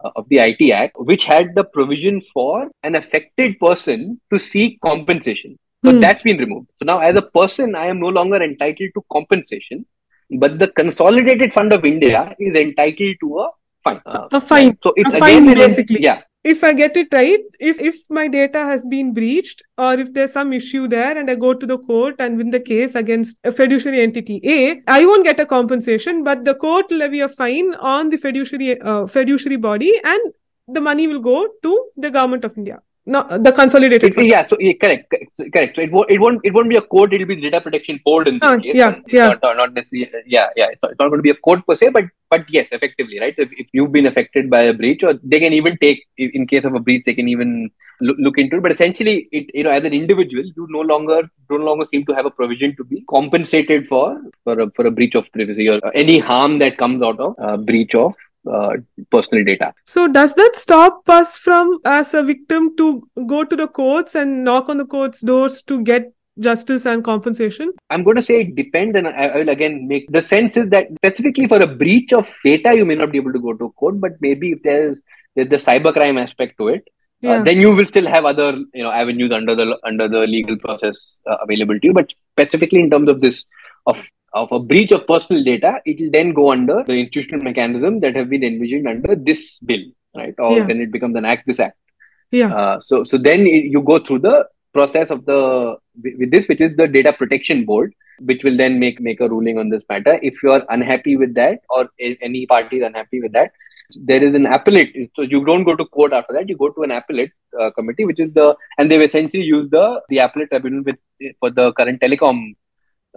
uh, 0.04 0.12
of 0.16 0.28
the 0.30 0.40
IT 0.40 0.72
Act, 0.72 0.96
which 0.98 1.26
had 1.26 1.54
the 1.56 1.64
provision 1.64 2.22
for 2.22 2.70
an 2.84 2.96
affected 2.96 3.60
person 3.60 4.20
to 4.32 4.40
seek 4.40 4.80
compensation. 4.82 5.58
So 5.86 5.92
Hmm. 5.92 6.00
that's 6.00 6.24
been 6.24 6.38
removed. 6.38 6.68
So 6.76 6.86
now, 6.86 7.00
as 7.00 7.16
a 7.16 7.22
person, 7.22 7.76
I 7.76 7.86
am 7.88 8.00
no 8.00 8.08
longer 8.08 8.42
entitled 8.42 8.92
to 8.96 9.04
compensation, 9.12 9.86
but 10.30 10.60
the 10.60 10.68
Consolidated 10.68 11.54
Fund 11.54 11.74
of 11.74 11.86
India 11.86 12.36
is 12.40 12.56
entitled 12.56 13.16
to 13.22 13.40
a 13.40 13.48
fine. 13.84 14.02
Uh, 14.06 14.28
A 14.32 14.42
fine. 14.42 14.78
So 14.84 14.94
it's 14.96 15.14
A 15.14 15.18
again 15.18 15.46
fine, 15.48 15.56
basically. 15.56 16.04
Yeah, 16.04 16.22
If 16.44 16.64
I 16.64 16.74
get 16.74 16.96
it 17.02 17.08
right, 17.14 17.42
if 17.72 17.80
if 17.90 17.98
my 18.18 18.28
data 18.36 18.62
has 18.70 18.86
been 18.94 19.10
breached 19.18 19.64
or 19.88 19.90
if 20.04 20.14
there's 20.14 20.32
some 20.38 20.54
issue 20.60 20.88
there 20.94 21.18
and 21.22 21.30
I 21.34 21.36
go 21.44 21.54
to 21.64 21.68
the 21.72 21.78
court 21.90 22.22
and 22.26 22.38
win 22.44 22.52
the 22.56 22.60
case 22.70 22.96
against 23.02 23.38
a 23.44 23.52
fiduciary 23.52 24.02
entity 24.06 24.38
A, 24.54 24.60
I 24.88 25.06
won't 25.10 25.28
get 25.32 25.40
a 25.40 25.46
compensation, 25.56 26.24
but 26.30 26.46
the 26.46 26.56
court 26.66 26.86
will 26.92 27.04
levy 27.06 27.22
a 27.22 27.30
fine 27.42 27.74
on 27.96 28.10
the 28.10 28.18
fiduciary 28.18 28.80
uh, 28.94 29.06
fiduciary 29.18 29.58
body 29.68 29.92
and 30.16 30.32
the 30.80 30.82
money 30.90 31.08
will 31.08 31.20
go 31.28 31.38
to 31.68 31.76
the 31.98 32.10
government 32.20 32.44
of 32.52 32.58
India. 32.58 32.80
No, 33.04 33.26
the 33.36 33.52
consolidated. 33.52 34.16
It, 34.16 34.26
yeah, 34.26 34.46
so 34.46 34.56
yeah, 34.60 34.74
correct, 34.80 35.12
correct. 35.52 35.76
So 35.76 35.82
it 35.82 35.92
won't, 35.92 36.12
it 36.12 36.20
won't, 36.20 36.40
it 36.44 36.54
won't 36.54 36.70
be 36.70 36.76
a 36.76 36.82
code. 36.84 37.14
It'll 37.14 37.26
be 37.28 37.36
data 37.36 37.60
protection 37.60 38.00
board 38.06 38.28
in 38.28 38.36
this 38.36 38.44
Ah, 38.44 38.58
case. 38.60 38.76
yeah, 38.76 39.00
yeah. 39.08 39.30
Not, 39.30 39.42
not, 39.42 39.58
not 39.58 39.74
necessarily. 39.74 40.24
Yeah, 40.28 40.50
yeah. 40.56 40.68
It's 40.70 40.82
not, 40.84 40.92
it's 40.92 41.00
not 41.00 41.08
going 41.10 41.18
to 41.18 41.24
be 41.24 41.32
a 41.32 41.36
code 41.36 41.66
per 41.66 41.74
se, 41.74 41.90
but 41.90 42.06
but 42.30 42.46
yes, 42.48 42.68
effectively, 42.72 43.20
right. 43.20 43.34
If, 43.38 43.50
if 43.58 43.68
you've 43.74 43.92
been 43.92 44.06
affected 44.06 44.52
by 44.52 44.62
a 44.62 44.74
breach, 44.74 45.02
or 45.02 45.14
they 45.24 45.40
can 45.40 45.52
even 45.52 45.78
take, 45.78 46.06
in 46.18 46.30
in 46.36 46.48
case 46.48 46.64
of 46.64 46.76
a 46.76 46.80
breach, 46.80 47.04
they 47.08 47.16
can 47.16 47.28
even 47.28 47.72
look, 48.02 48.18
look 48.20 48.38
into 48.38 48.58
it. 48.58 48.62
But 48.62 48.72
essentially, 48.74 49.28
it 49.32 49.50
you 49.56 49.64
know, 49.64 49.72
as 49.72 49.84
an 49.84 49.94
individual, 49.94 50.44
you 50.46 50.68
no 50.70 50.82
longer 50.82 51.24
no 51.50 51.56
longer 51.58 51.86
seem 51.86 52.06
to 52.06 52.14
have 52.14 52.28
a 52.28 52.30
provision 52.30 52.76
to 52.76 52.84
be 52.84 53.04
compensated 53.10 53.88
for 53.88 54.22
for 54.44 54.60
a, 54.60 54.70
for 54.76 54.86
a 54.86 54.92
breach 54.92 55.16
of 55.16 55.32
privacy 55.34 55.68
or 55.68 55.80
any 55.96 56.20
harm 56.20 56.60
that 56.60 56.78
comes 56.78 57.02
out 57.02 57.20
of 57.20 57.34
uh, 57.40 57.58
breach 57.58 57.96
of 57.96 58.14
uh, 58.50 58.74
personal 59.12 59.44
data. 59.44 59.74
So 59.86 60.08
does 60.08 60.34
that 60.36 60.56
stop 60.56 61.08
us 61.10 61.38
from, 61.38 61.80
as 61.86 62.14
a 62.14 62.24
victim, 62.24 62.76
to 62.78 63.08
go 63.28 63.44
to 63.44 63.56
the 63.56 63.68
courts 63.68 64.16
and 64.16 64.44
knock 64.44 64.70
on 64.70 64.78
the 64.78 64.86
courts' 64.86 65.22
doors 65.22 65.62
to 65.64 65.82
get 65.84 66.14
justice 66.40 66.86
and 66.86 67.04
compensation? 67.04 67.72
I'm 67.90 68.04
going 68.04 68.16
to 68.18 68.24
say 68.24 68.42
it 68.42 68.56
depends, 68.56 68.98
and 68.98 69.08
I, 69.08 69.28
I 69.28 69.38
will 69.38 69.50
again 69.50 69.88
make 69.88 70.12
the 70.12 70.22
sense 70.22 70.58
is 70.58 70.70
that 70.70 70.88
specifically 70.96 71.48
for 71.48 71.62
a 71.62 71.68
breach 71.68 72.14
of 72.14 72.34
data, 72.44 72.74
you 72.76 72.86
may 72.86 72.96
not 72.96 73.12
be 73.12 73.18
able 73.18 73.34
to 73.34 73.40
go 73.40 73.54
to 73.54 73.70
court, 73.72 74.00
but 74.00 74.14
maybe 74.22 74.52
if 74.54 74.64
there's 74.64 75.00
there's 75.36 75.50
the 75.50 75.58
cybercrime 75.58 76.22
aspect 76.22 76.58
to 76.58 76.68
it, 76.70 76.88
Yeah. 77.22 77.34
uh, 77.34 77.44
then 77.44 77.62
you 77.62 77.74
will 77.76 77.86
still 77.86 78.08
have 78.08 78.26
other 78.26 78.58
you 78.74 78.84
know 78.84 78.92
avenues 78.92 79.32
under 79.32 79.56
the 79.56 79.78
under 79.84 80.08
the 80.08 80.22
legal 80.28 80.58
process 80.58 81.20
uh, 81.30 81.38
available 81.44 81.80
to 81.80 81.88
you. 81.88 81.94
But 81.94 82.14
specifically 82.36 82.80
in 82.80 82.90
terms 82.90 83.10
of 83.10 83.22
this 83.22 83.46
of 83.86 84.06
of 84.34 84.52
a 84.52 84.60
breach 84.60 84.92
of 84.92 85.06
personal 85.08 85.44
data, 85.44 85.82
it 85.86 86.00
will 86.00 86.12
then 86.12 86.34
go 86.34 86.52
under 86.52 86.84
the 86.88 86.94
institutional 86.94 87.42
mechanism 87.44 88.00
that 88.00 88.16
have 88.16 88.30
been 88.30 88.44
envisioned 88.44 88.88
under 88.88 89.16
this 89.16 89.60
bill, 89.60 89.84
right? 90.16 90.36
Or 90.40 90.58
Yeah. 90.58 90.66
when 90.66 90.82
it 90.82 90.92
becomes 90.92 91.16
an 91.16 91.26
act, 91.26 91.46
this 91.48 91.60
act. 91.60 91.78
yeah. 92.40 92.52
Uh, 92.60 92.80
so 92.90 93.04
so 93.04 93.18
then 93.18 93.42
it- 93.56 93.66
you 93.74 93.82
go 93.82 93.98
through 94.00 94.20
the 94.20 94.36
process 94.78 95.10
of 95.16 95.26
the 95.30 95.40
with 96.04 96.14
with 96.20 96.32
this, 96.32 96.48
which 96.52 96.62
is 96.68 96.76
the 96.78 96.88
data 96.88 97.12
protection 97.22 97.66
board, 97.70 97.90
which 98.30 98.44
will 98.46 98.56
then 98.62 98.80
make 98.84 99.02
make 99.08 99.20
a 99.26 99.28
ruling 99.34 99.58
on 99.64 99.70
this 99.74 99.84
matter. 99.90 100.14
If 100.30 100.42
you 100.44 100.52
are 100.56 100.62
unhappy 100.76 101.16
with 101.24 101.34
that, 101.40 101.60
or 101.78 101.82
any 102.30 102.46
party 102.54 102.78
is 102.80 102.86
unhappy 102.90 103.20
with 103.26 103.34
that, 103.34 103.52
there 104.12 104.24
is 104.28 104.34
an 104.40 104.46
appellate. 104.46 104.94
So 105.18 105.24
you 105.34 105.44
don't 105.50 105.66
go 105.70 105.76
to 105.76 105.86
court 105.98 106.14
after 106.14 106.34
that. 106.38 106.48
You 106.54 106.56
go 106.64 106.70
to 106.78 106.84
an 106.88 106.92
appellate 107.00 107.34
uh, 107.60 107.70
committee, 107.72 108.06
which 108.12 108.22
is 108.28 108.32
the 108.40 108.48
and 108.78 108.90
they've 108.90 109.08
essentially 109.10 109.44
used 109.44 109.72
the 109.72 109.86
the 110.14 110.20
appellate 110.28 110.52
tribunal 110.56 110.84
with 110.90 111.00
for 111.42 111.50
the 111.60 111.68
current 111.82 112.00
telecom 112.06 112.40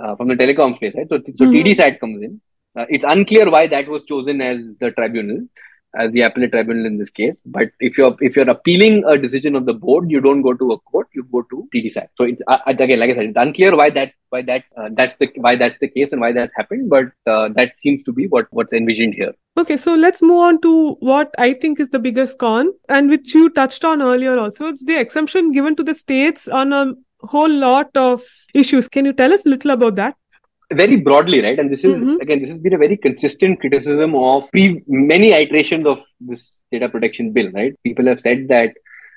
uh, 0.03 0.15
from 0.17 0.29
the 0.29 0.35
telecom 0.35 0.77
space, 0.77 0.95
right? 0.97 1.09
So 1.09 1.19
so 1.35 1.45
Mhm. 1.47 1.55
TDSAT 1.55 2.01
comes 2.01 2.23
in. 2.23 2.41
Uh, 2.77 2.87
it's 2.89 3.05
unclear 3.05 3.51
why 3.51 3.67
that 3.69 3.89
was 3.89 4.05
chosen 4.05 4.41
as 4.41 4.77
the 4.79 4.91
tribunal 4.93 5.41
as 5.97 6.11
the 6.11 6.23
appellate 6.23 6.51
tribunal 6.51 6.87
in 6.87 6.99
this 6.99 7.11
case. 7.11 7.37
But 7.47 7.71
if 7.79 7.97
you're 7.97 8.17
if 8.21 8.37
you're 8.37 8.49
appealing 8.51 9.05
a 9.07 9.17
decision 9.17 9.55
of 9.55 9.65
the 9.67 9.75
board, 9.75 10.11
you 10.11 10.21
don't 10.21 10.43
go 10.43 10.53
to 10.53 10.73
a 10.73 10.79
court, 10.81 11.07
you 11.15 11.25
go 11.31 11.43
to 11.43 11.69
TDSAT. 11.75 12.09
So 12.17 12.25
it's 12.25 12.43
uh, 12.49 12.59
again, 12.67 12.99
like 12.99 13.11
I 13.11 13.15
said, 13.15 13.27
it's 13.27 13.37
unclear 13.37 13.77
why 13.77 13.91
that 13.91 14.13
why 14.31 14.43
that 14.43 14.65
uh, 14.77 14.89
that's 14.93 15.15
the 15.17 15.31
why 15.37 15.55
that's 15.55 15.79
the 15.79 15.89
case 15.89 16.11
and 16.13 16.21
why 16.21 16.33
that 16.33 16.51
happened. 16.57 16.91
But 16.91 17.07
uh, 17.27 17.49
that 17.51 17.75
seems 17.79 18.03
to 18.05 18.13
be 18.13 18.27
what 18.27 18.49
what's 18.51 18.73
envisioned 18.73 19.15
here. 19.15 19.33
Okay, 19.57 19.77
so 19.77 19.95
let's 19.95 20.21
move 20.21 20.39
on 20.39 20.61
to 20.63 20.97
what 20.99 21.33
I 21.39 21.53
think 21.55 21.79
is 21.79 21.91
the 21.91 22.01
biggest 22.01 22.39
con, 22.39 22.73
and 22.89 23.09
which 23.09 23.33
you 23.33 23.49
touched 23.49 23.85
on 23.85 24.03
earlier 24.03 24.37
also. 24.37 24.67
It's 24.67 24.85
the 24.85 24.99
exemption 24.99 25.53
given 25.53 25.77
to 25.77 25.85
the 25.85 25.95
states 25.95 26.49
on 26.49 26.73
a 26.73 26.95
whole 27.26 27.50
lot 27.50 27.90
of 27.97 28.23
issues. 28.54 28.88
Can 28.88 29.04
you 29.04 29.12
tell 29.12 29.33
us 29.33 29.45
a 29.47 29.49
little 29.49 29.71
about 29.73 29.97
that? 29.97 30.14
Very 30.73 30.97
broadly, 30.97 31.40
right? 31.43 31.59
And 31.59 31.71
this 31.71 31.85
is 31.85 32.02
Mhm. 32.04 32.21
again, 32.23 32.40
this 32.40 32.50
has 32.50 32.59
been 32.59 32.75
a 32.75 32.78
very 32.78 32.97
consistent 32.97 33.61
criticism 33.61 34.14
of 34.14 34.50
pre- 34.50 34.83
many 34.88 35.33
iterations 35.33 35.87
of 35.87 36.02
this 36.21 36.62
data 36.73 36.88
protection 36.88 37.33
bill, 37.33 37.50
right? 37.52 37.75
People 37.85 38.07
have 38.07 38.21
said 38.21 38.49
that 38.49 38.73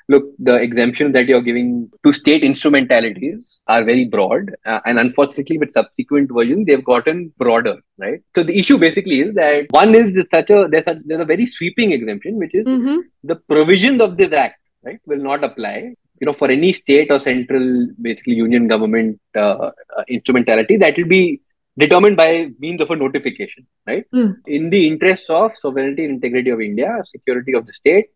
look, 0.09 0.25
the 0.39 0.53
exemptions 0.65 1.11
that 1.13 1.27
you're 1.27 1.41
giving 1.41 1.89
to 2.05 2.13
state 2.13 2.41
instrumentalities 2.41 3.59
are 3.67 3.83
very 3.83 4.05
broad, 4.05 4.51
uh, 4.65 4.79
and 4.85 4.97
unfortunately, 4.99 5.57
with 5.57 5.73
subsequent 5.73 6.29
versions, 6.31 6.65
they've 6.65 6.83
gotten 6.83 7.33
broader, 7.37 7.75
right? 7.97 8.21
So 8.35 8.43
the 8.43 8.57
issue 8.57 8.77
basically 8.77 9.19
is 9.21 9.33
that 9.35 9.65
one 9.71 9.93
is 9.95 10.13
there's 10.13 10.29
such 10.33 10.49
a 10.49 10.67
there's 10.71 10.87
a 10.87 10.99
there's 11.05 11.21
a 11.21 11.25
very 11.25 11.45
sweeping 11.45 11.91
exemption, 11.91 12.37
which 12.37 12.55
is 12.55 12.65
Mm-hmm. 12.65 12.99
the 13.23 13.35
provisions 13.35 14.01
of 14.01 14.15
this 14.17 14.31
act, 14.31 14.59
right, 14.83 14.99
will 15.05 15.23
not 15.31 15.43
apply. 15.43 15.93
You 16.19 16.25
know, 16.27 16.33
for 16.33 16.50
any 16.50 16.74
state 16.74 17.12
or 17.12 17.19
central, 17.19 17.88
basically 18.01 18.36
union 18.36 18.67
government 18.67 19.19
uh, 19.36 19.71
uh, 19.97 20.03
instrumentality, 20.07 20.77
that 20.77 20.97
will 20.97 21.05
be 21.05 21.41
determined 21.77 22.17
by 22.17 22.50
means 22.59 22.81
of 22.81 22.89
a 22.89 22.95
notification, 22.95 23.67
right? 23.86 24.05
Mm. 24.13 24.38
In 24.47 24.69
the 24.69 24.88
interest 24.88 25.25
of 25.29 25.55
sovereignty 25.55 26.05
and 26.05 26.15
integrity 26.15 26.50
of 26.50 26.59
India, 26.59 27.01
security 27.05 27.53
of 27.53 27.67
the 27.67 27.74
state, 27.74 28.07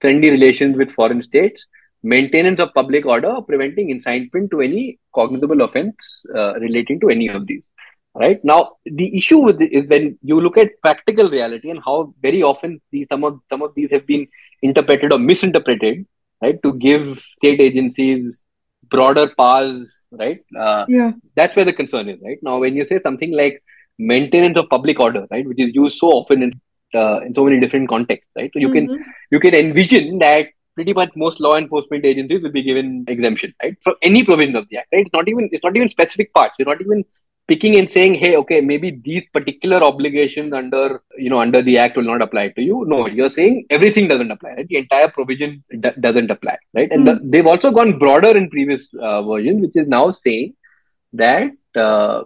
friendly 0.00 0.30
relations 0.30 0.76
with 0.76 0.92
foreign 0.92 1.22
states, 1.22 1.66
maintenance 2.02 2.60
of 2.60 2.74
public 2.74 3.06
order, 3.06 3.30
or 3.30 3.42
preventing 3.42 3.90
incitement 3.90 4.50
to 4.50 4.60
any 4.60 4.98
cognizable 5.14 5.62
offense 5.62 6.24
uh, 6.34 6.54
relating 6.60 7.00
to 7.00 7.08
any 7.08 7.28
of 7.28 7.46
these. 7.46 7.66
Right 8.14 8.44
now, 8.44 8.72
the 8.84 9.16
issue 9.16 9.38
with 9.38 9.60
it 9.60 9.72
is 9.72 9.88
when 9.88 10.18
you 10.22 10.40
look 10.40 10.58
at 10.58 10.80
practical 10.82 11.30
reality 11.30 11.70
and 11.70 11.80
how 11.84 12.14
very 12.20 12.42
often 12.42 12.80
these 12.90 13.06
some 13.08 13.22
of 13.22 13.40
some 13.50 13.62
of 13.62 13.74
these 13.74 13.90
have 13.90 14.06
been 14.06 14.26
interpreted 14.62 15.12
or 15.12 15.18
misinterpreted, 15.18 16.06
right, 16.42 16.60
to 16.62 16.72
give 16.74 17.18
state 17.18 17.60
agencies 17.60 18.44
broader 18.90 19.30
powers, 19.38 20.00
right? 20.10 20.40
Uh, 20.58 20.84
Yeah. 20.88 21.12
that's 21.36 21.56
where 21.56 21.64
the 21.64 21.72
concern 21.72 22.08
is, 22.08 22.18
right? 22.22 22.38
Now, 22.42 22.58
when 22.58 22.74
you 22.76 22.84
say 22.84 23.00
something 23.04 23.32
like 23.32 23.62
maintenance 23.98 24.56
of 24.58 24.68
public 24.70 25.00
order, 25.00 25.26
right, 25.30 25.46
which 25.46 25.60
is 25.60 25.74
used 25.74 25.98
so 25.98 26.08
often 26.08 26.42
in 26.42 26.52
uh, 26.94 27.20
in 27.20 27.34
so 27.34 27.44
many 27.44 27.60
different 27.60 27.88
contexts, 27.88 28.30
right? 28.36 28.50
So 28.54 28.60
you 28.60 28.70
can 28.70 28.86
Mhm. 28.88 29.04
you 29.30 29.40
can 29.40 29.54
envision 29.54 30.18
that 30.20 30.48
pretty 30.74 30.92
much 30.98 31.10
most 31.16 31.40
law 31.46 31.54
enforcement 31.56 32.04
agencies 32.10 32.42
will 32.42 32.52
be 32.52 32.62
given 32.62 33.04
exemption, 33.08 33.52
right, 33.62 33.76
for 33.82 33.94
any 34.02 34.22
provision 34.24 34.56
of 34.56 34.66
the 34.70 34.78
act, 34.78 34.88
right? 34.92 35.02
It's 35.06 35.12
not 35.12 35.28
even 35.28 35.48
it's 35.52 35.64
not 35.64 35.76
even 35.76 35.88
specific 35.96 36.32
parts. 36.32 36.54
You're 36.58 36.70
not 36.72 36.80
even 36.80 37.04
picking 37.48 37.76
and 37.78 37.90
saying, 37.90 38.14
hey, 38.14 38.36
okay, 38.36 38.60
maybe 38.60 38.90
these 39.08 39.26
particular 39.36 39.78
obligations 39.82 40.52
under 40.52 41.02
you 41.16 41.30
know 41.30 41.40
under 41.40 41.62
the 41.68 41.78
act 41.78 41.96
will 41.96 42.04
not 42.12 42.22
apply 42.22 42.48
to 42.56 42.62
you. 42.62 42.84
No, 42.86 43.06
you're 43.06 43.30
saying 43.30 43.66
everything 43.70 44.06
doesn't 44.08 44.30
apply. 44.30 44.50
Right? 44.56 44.68
The 44.68 44.76
entire 44.76 45.08
provision 45.08 45.64
d- 45.84 45.96
doesn't 46.06 46.30
apply, 46.30 46.56
right? 46.74 46.90
And 46.92 47.08
the, 47.08 47.18
they've 47.22 47.46
also 47.46 47.70
gone 47.70 47.98
broader 47.98 48.36
in 48.36 48.50
previous 48.50 48.88
uh, 48.94 49.22
versions, 49.22 49.62
which 49.62 49.76
is 49.76 49.88
now 49.88 50.10
saying 50.10 50.54
that 51.14 51.52
uh, 51.74 52.24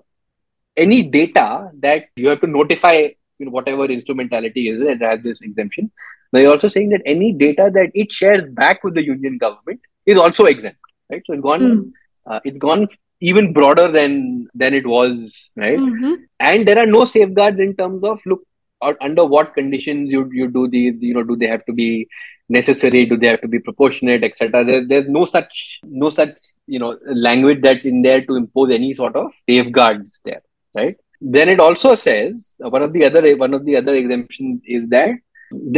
any 0.77 1.03
data 1.03 1.71
that 1.81 2.07
you 2.17 2.29
have 2.29 2.41
to 2.41 2.47
notify 2.47 3.09
you 3.39 3.47
know, 3.47 3.51
whatever 3.53 3.85
instrumentality 3.85 4.69
is 4.69 4.81
it 4.81 5.03
has 5.03 5.21
this 5.23 5.41
exemption. 5.41 5.91
Now 6.33 6.41
you're 6.41 6.51
also 6.53 6.69
saying 6.69 6.91
that 6.91 7.03
any 7.05 7.33
data 7.33 7.71
that 7.75 7.91
it 7.95 8.11
shares 8.11 8.43
back 8.53 8.83
with 8.83 8.95
the 8.95 9.05
union 9.05 9.39
government 9.39 9.81
is 10.07 10.17
also 10.19 10.45
exempt, 10.45 10.79
right? 11.11 11.23
So 11.27 11.35
it's 11.35 11.43
gone, 11.43 11.61
Mm. 11.61 11.93
uh, 12.27 12.41
it's 12.45 12.59
gone 12.59 12.89
even 13.23 13.53
broader 13.53 13.89
than 13.89 14.49
than 14.55 14.75
it 14.75 14.87
was, 14.87 15.49
right? 15.57 15.79
Mhm. 15.79 16.17
And 16.41 16.67
there 16.69 16.79
are 16.79 16.87
no 16.87 17.05
safeguards 17.05 17.61
in 17.61 17.77
terms 17.77 18.05
of 18.05 18.21
look 18.27 18.43
or 18.81 18.97
under 19.01 19.25
what 19.25 19.55
conditions 19.55 20.11
you 20.11 20.29
you 20.33 20.49
do 20.49 20.69
these, 20.69 20.95
you 21.01 21.15
know, 21.15 21.23
do 21.23 21.37
they 21.37 21.47
have 21.47 21.65
to 21.67 21.73
be 21.73 22.09
necessary? 22.49 23.05
Do 23.07 23.17
they 23.17 23.29
have 23.29 23.41
to 23.43 23.49
be 23.49 23.61
proportionate, 23.61 24.25
etc. 24.25 24.65
There, 24.65 24.87
there's 24.87 25.09
no 25.09 25.25
such 25.25 25.81
no 25.85 26.11
such 26.11 26.39
you 26.67 26.79
know 26.79 26.97
language 27.29 27.63
that's 27.63 27.87
in 27.87 28.03
there 28.03 28.25
to 28.27 28.37
impose 28.37 28.71
any 28.79 28.93
sort 28.95 29.17
of 29.17 29.33
safeguards 29.49 30.21
there, 30.25 30.43
right? 30.75 30.97
Then 31.21 31.49
it 31.49 31.61
also 31.61 31.95
says 31.95 32.55
one 32.59 32.83
of 32.83 32.93
the 32.93 33.05
other 33.05 33.37
one 33.37 33.55
of 33.55 33.65
the 33.65 33.77
other 33.77 33.95
exemptions 33.95 34.61
is 34.67 34.89
that, 34.89 35.11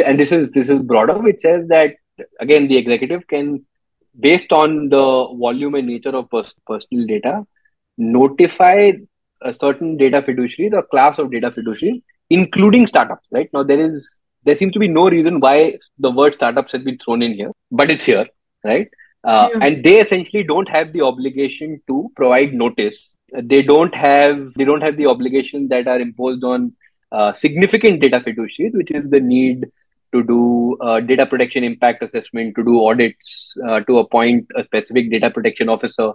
and 0.07 0.19
this 0.19 0.33
is 0.33 0.51
this 0.53 0.71
is 0.71 0.81
broader, 0.81 1.19
which 1.19 1.41
says 1.41 1.69
that 1.69 1.97
again 2.41 2.69
the 2.69 2.79
executive 2.79 3.27
can, 3.27 3.65
based 4.19 4.53
on 4.53 4.89
the 4.89 5.29
volume 5.39 5.75
and 5.75 5.87
nature 5.87 6.11
of 6.11 6.31
pers- 6.31 6.55
personal 6.67 7.07
data, 7.07 7.47
notify 7.99 8.93
a 9.43 9.53
certain 9.53 9.97
data 9.97 10.23
fiduciary, 10.23 10.71
the 10.71 10.83
class 10.83 11.19
of 11.19 11.31
data 11.31 11.51
fiduciary, 11.51 12.03
including 12.31 12.87
startups. 12.87 13.27
Right 13.31 13.51
now, 13.53 13.63
there 13.63 13.81
is 13.81 14.21
there 14.45 14.57
seems 14.57 14.73
to 14.75 14.79
be 14.79 14.89
no 14.89 15.09
reason 15.09 15.41
why 15.41 15.79
the 15.99 16.11
word 16.11 16.35
startups 16.35 16.73
has 16.73 16.83
been 16.83 16.99
thrown 16.99 17.23
in 17.23 17.33
here, 17.35 17.51
but 17.71 17.91
it's 17.91 18.05
here, 18.05 18.27
right? 18.63 18.89
Uh, 19.25 19.49
Yeah. 19.53 19.59
And 19.67 19.85
they 19.85 20.01
essentially 20.01 20.43
don't 20.43 20.69
have 20.69 20.93
the 20.93 21.01
obligation 21.01 21.81
to 21.89 22.11
provide 22.15 22.53
notice. 22.53 23.17
They 23.33 23.63
don't 23.63 23.95
have 23.95 24.53
they 24.55 24.65
don't 24.65 24.83
have 24.83 24.97
the 24.97 25.07
obligation 25.07 25.69
that 25.69 25.89
are 25.89 25.99
imposed 26.01 26.45
on 26.45 26.73
uh, 27.11 27.33
significant 27.35 28.01
data 28.01 28.21
fiduciaries, 28.21 28.75
which 28.75 28.91
is 28.91 29.09
the 29.11 29.21
need 29.21 29.67
to 30.15 30.23
do 30.25 30.79
uh, 30.81 31.01
data 31.01 31.27
protection 31.27 31.65
impact 31.65 32.03
assessment, 32.03 32.55
to 32.57 32.65
do 32.65 32.85
audits, 32.87 33.57
uh, 33.69 33.81
to 33.83 33.99
appoint 33.99 34.47
a 34.57 34.65
specific 34.65 35.11
data 35.11 35.31
protection 35.31 35.69
officer, 35.69 36.13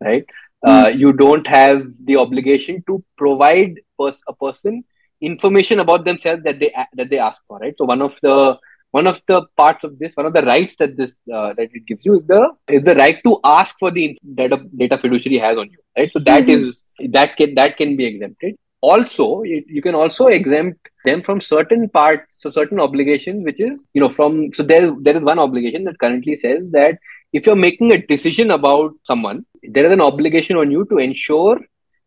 right? 0.00 0.24
Uh, 0.66 0.90
you 0.94 1.12
don't 1.12 1.46
have 1.46 1.82
the 2.04 2.16
obligation 2.16 2.82
to 2.86 3.02
provide 3.16 3.74
pers- 3.98 4.22
a 4.28 4.34
person 4.34 4.84
information 5.20 5.80
about 5.80 6.04
themselves 6.04 6.42
that 6.44 6.60
they 6.60 6.72
that 6.94 7.10
they 7.10 7.18
ask 7.18 7.38
for, 7.48 7.58
right? 7.58 7.74
So 7.78 7.84
one 7.84 8.02
of 8.02 8.18
the 8.22 8.56
one 8.92 9.06
of 9.06 9.20
the 9.26 9.42
parts 9.56 9.84
of 9.84 9.98
this, 9.98 10.14
one 10.14 10.26
of 10.26 10.32
the 10.34 10.42
rights 10.42 10.76
that 10.76 10.96
this 10.96 11.12
uh, 11.32 11.54
that 11.54 11.68
it 11.72 11.86
gives 11.86 12.04
you 12.06 12.20
is 12.20 12.26
the 12.26 12.50
is 12.68 12.82
the 12.84 12.94
right 12.94 13.18
to 13.24 13.38
ask 13.44 13.74
for 13.78 13.90
the 13.90 14.16
data 14.34 14.58
data 14.76 14.98
fiduciary 14.98 15.38
has 15.38 15.56
on 15.58 15.70
you, 15.70 15.78
right? 15.96 16.10
So 16.12 16.20
that 16.30 16.46
Mhm. 16.46 16.56
is 16.56 16.84
that 17.10 17.36
can 17.36 17.54
that 17.54 17.76
can 17.76 17.96
be 17.96 18.06
exempted. 18.06 18.56
Also, 18.80 19.42
you, 19.42 19.64
you 19.66 19.82
can 19.82 19.94
also 19.94 20.26
exempt 20.26 20.88
them 21.04 21.22
from 21.22 21.40
certain 21.40 21.88
parts, 21.88 22.36
so 22.38 22.50
certain 22.50 22.78
obligations, 22.78 23.44
which 23.44 23.60
is 23.60 23.82
you 23.92 24.00
know 24.00 24.08
from 24.08 24.52
so 24.54 24.62
there 24.62 24.94
there 25.00 25.16
is 25.16 25.22
one 25.22 25.38
obligation 25.38 25.84
that 25.84 25.98
currently 25.98 26.36
says 26.36 26.70
that 26.70 26.98
if 27.32 27.46
you're 27.46 27.56
making 27.56 27.92
a 27.92 28.06
decision 28.06 28.50
about 28.50 28.92
someone, 29.04 29.44
there 29.62 29.84
is 29.84 29.92
an 29.92 30.00
obligation 30.00 30.56
on 30.56 30.70
you 30.70 30.84
to 30.86 30.98
ensure 30.98 31.58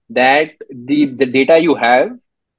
that 0.09 0.51
the, 0.69 1.05
the 1.05 1.25
data 1.25 1.61
you 1.61 1.75
have 1.75 2.09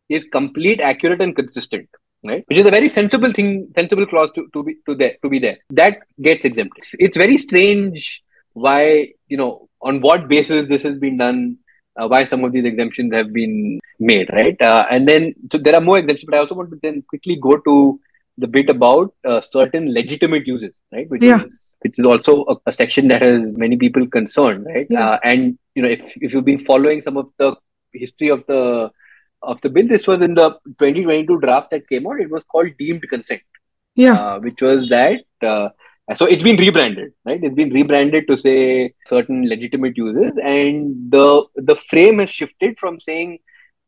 is 0.08 0.24
complete, 0.24 0.80
accurate, 0.80 1.20
and 1.20 1.34
consistent. 1.34 1.88
Right, 2.24 2.44
which 2.46 2.60
is 2.60 2.66
a 2.68 2.70
very 2.70 2.88
sensible 2.88 3.32
thing, 3.32 3.72
sensible 3.74 4.06
clause 4.06 4.30
to, 4.36 4.46
to 4.52 4.62
be 4.62 4.76
to 4.86 4.94
there 4.94 5.16
to 5.22 5.28
be 5.28 5.40
there. 5.40 5.58
That 5.70 6.02
gets 6.20 6.44
exempted. 6.44 6.74
It's, 6.76 6.94
it's 7.00 7.16
very 7.16 7.36
strange 7.36 8.22
why 8.52 9.08
you 9.26 9.36
know 9.36 9.68
on 9.80 10.00
what 10.00 10.28
basis 10.28 10.66
this 10.68 10.84
has 10.84 10.94
been 11.00 11.16
done, 11.16 11.58
uh, 12.00 12.08
why 12.08 12.24
some 12.24 12.44
of 12.44 12.52
these 12.52 12.64
exemptions 12.64 13.12
have 13.12 13.32
been 13.32 13.80
made, 13.98 14.30
right? 14.32 14.60
Uh, 14.60 14.86
and 14.90 15.08
then 15.08 15.34
so 15.50 15.58
there 15.58 15.74
are 15.74 15.80
more 15.80 15.98
exemptions, 15.98 16.26
but 16.28 16.36
I 16.36 16.40
also 16.40 16.54
want 16.54 16.70
to 16.70 16.78
then 16.82 17.02
quickly 17.02 17.36
go 17.36 17.56
to 17.56 18.00
the 18.38 18.46
bit 18.46 18.70
about 18.70 19.14
uh, 19.24 19.40
certain 19.40 19.92
legitimate 19.92 20.46
uses, 20.46 20.72
right? 20.90 21.08
Which 21.08 21.22
yeah. 21.22 21.42
is 21.42 21.74
which 21.80 21.98
is 21.98 22.06
also 22.06 22.44
a, 22.48 22.56
a, 22.66 22.72
section 22.72 23.08
that 23.08 23.22
has 23.22 23.52
many 23.52 23.76
people 23.76 24.06
concerned, 24.06 24.66
right? 24.66 24.86
Yeah. 24.88 25.10
Uh, 25.10 25.18
and 25.22 25.58
you 25.74 25.82
know, 25.82 25.88
if 25.88 26.16
if 26.16 26.32
you've 26.32 26.44
been 26.44 26.58
following 26.58 27.02
some 27.02 27.16
of 27.16 27.30
the 27.38 27.56
history 27.92 28.28
of 28.28 28.44
the 28.46 28.90
of 29.42 29.60
the 29.60 29.68
bill, 29.68 29.88
this 29.88 30.06
was 30.06 30.22
in 30.22 30.34
the 30.34 30.50
2022 30.78 31.40
draft 31.40 31.70
that 31.72 31.88
came 31.88 32.06
out. 32.06 32.20
It 32.20 32.30
was 32.30 32.42
called 32.50 32.70
deemed 32.78 33.02
consent, 33.08 33.42
Yeah. 33.96 34.14
uh, 34.14 34.38
which 34.40 34.62
was 34.62 34.88
that. 34.88 35.20
So 36.16 36.26
it's 36.26 36.42
been 36.42 36.56
rebranded, 36.56 37.12
right? 37.24 37.42
It's 37.42 37.54
been 37.54 37.70
rebranded 37.70 38.26
to 38.28 38.36
say 38.36 38.92
certain 39.06 39.48
legitimate 39.48 39.96
uses, 39.96 40.32
and 40.42 41.10
the 41.10 41.44
the 41.54 41.76
frame 41.76 42.18
has 42.18 42.28
shifted 42.28 42.78
from 42.78 43.00
saying 43.00 43.38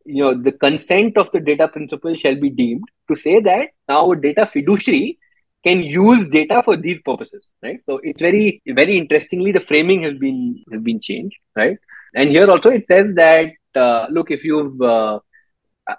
you 0.04 0.22
know 0.22 0.34
the 0.34 0.52
consent 0.52 1.16
of 1.16 1.30
the 1.32 1.40
data 1.40 1.68
principal 1.68 2.14
shall 2.14 2.34
be 2.34 2.50
deemed 2.50 2.84
to 3.10 3.16
say 3.16 3.40
that 3.40 3.70
now 3.88 4.12
a 4.12 4.16
data 4.16 4.46
fiduciary 4.46 5.18
can 5.64 5.82
use 5.82 6.28
data 6.28 6.62
for 6.62 6.76
these 6.76 7.00
purposes 7.04 7.48
right? 7.62 7.80
So 7.86 8.00
it's 8.02 8.20
very 8.20 8.62
very 8.66 8.96
interestingly 8.96 9.52
the 9.52 9.60
framing 9.60 10.02
has 10.02 10.14
been 10.14 10.62
has 10.72 10.80
been 10.82 11.00
changed 11.00 11.36
right? 11.56 11.78
And 12.14 12.30
here 12.30 12.48
also 12.48 12.70
it 12.70 12.86
says 12.86 13.14
that 13.16 13.52
uh, 13.74 14.06
look 14.10 14.30
if 14.30 14.44
you've 14.44 14.80
uh, 14.80 15.18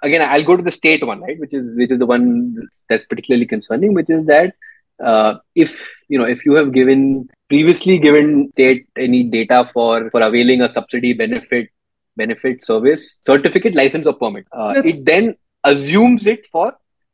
again 0.02 0.22
i'll 0.22 0.44
go 0.44 0.56
to 0.56 0.64
the 0.64 0.72
state 0.72 1.06
one 1.06 1.22
right? 1.22 1.40
Which 1.40 1.54
is 1.54 1.76
which 1.76 1.92
is 1.92 2.00
the 2.00 2.06
one 2.06 2.56
that's 2.90 3.06
particularly 3.06 3.48
concerning 3.48 3.94
which 3.94 4.10
is 4.10 4.26
that 4.28 4.54
uh, 5.04 5.36
if 5.56 5.88
you 6.10 6.18
know 6.20 6.26
if 6.26 6.46
you 6.46 6.54
have 6.54 6.72
given 6.74 7.28
previously 7.50 7.98
given 8.00 8.50
state 8.54 8.88
any 8.98 9.24
data 9.24 9.70
for 9.74 10.10
for 10.10 10.22
availing 10.22 10.62
a 10.62 10.70
subsidy 10.72 11.14
benefit 11.14 11.70
benefit 12.16 12.64
service 12.64 13.20
certificate 13.26 13.76
license 13.76 14.06
or 14.08 14.14
permit 14.14 14.46
uh, 14.52 14.74
it 14.86 15.04
then 15.06 15.36
assumes 15.64 16.28
it 16.28 16.46
for 16.48 16.74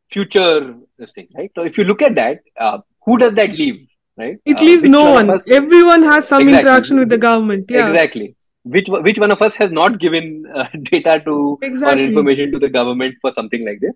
future 0.09 0.75
this 0.97 1.11
thing 1.11 1.27
right 1.37 1.51
so 1.55 1.63
if 1.63 1.77
you 1.77 1.83
look 1.83 2.01
at 2.01 2.15
that 2.15 2.39
uh, 2.59 2.77
who 3.05 3.17
does 3.17 3.33
that 3.33 3.51
leave 3.51 3.79
right 4.17 4.37
It 4.45 4.59
Uh, 4.59 4.63
leaves 4.63 4.83
no 4.83 5.11
one. 5.11 5.29
us- 5.31 5.49
Everyone 5.49 6.03
has 6.03 6.27
some 6.27 6.41
Exactly. 6.41 6.59
interaction 6.59 6.99
with 6.99 7.09
the 7.09 7.17
government. 7.17 7.65
Yeah. 7.69 7.87
exactly 7.89 8.35
which 8.63 8.89
one- 8.89 9.03
which 9.03 9.17
one 9.17 9.31
of 9.35 9.41
us 9.41 9.55
has 9.55 9.71
not 9.71 9.99
given 9.99 10.45
uh, 10.53 10.65
data 10.91 11.13
to 11.27 11.57
Exactly. 11.69 12.03
or 12.03 12.07
information 12.07 12.51
to 12.51 12.59
the 12.59 12.69
government 12.69 13.15
for 13.21 13.31
something 13.37 13.65
like 13.69 13.79
this 13.85 13.95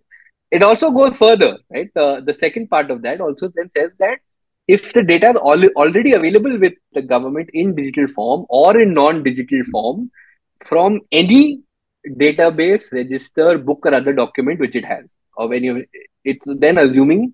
it 0.52 0.64
also 0.64 0.92
goes 0.92 1.18
further 1.18 1.58
right? 1.70 1.90
Uh, 1.96 2.20
the 2.22 2.34
second 2.34 2.70
part 2.70 2.92
of 2.92 3.02
that 3.02 3.22
also 3.22 3.52
then 3.56 3.70
says 3.70 3.92
that 4.00 4.20
if 4.68 4.94
the 4.94 5.04
data 5.04 5.30
is 5.30 5.36
al- 5.36 5.76
already 5.76 6.14
available 6.14 6.58
with 6.58 6.74
the 6.94 7.02
government 7.02 7.50
in 7.54 7.76
digital 7.76 8.08
form 8.14 8.46
or 8.50 8.80
in 8.80 8.94
non-digital 8.94 9.64
form 9.72 10.12
from 10.68 11.02
any 11.12 11.62
database 12.20 12.92
register 12.92 13.58
book 13.58 13.80
or 13.86 13.94
other 13.94 14.14
document 14.14 14.60
which 14.60 14.76
it 14.76 14.86
has 14.86 15.06
of 15.38 15.52
any 15.52 15.68
of 15.68 15.78
it, 15.78 15.90
it's 16.24 16.44
then 16.46 16.78
assuming 16.78 17.34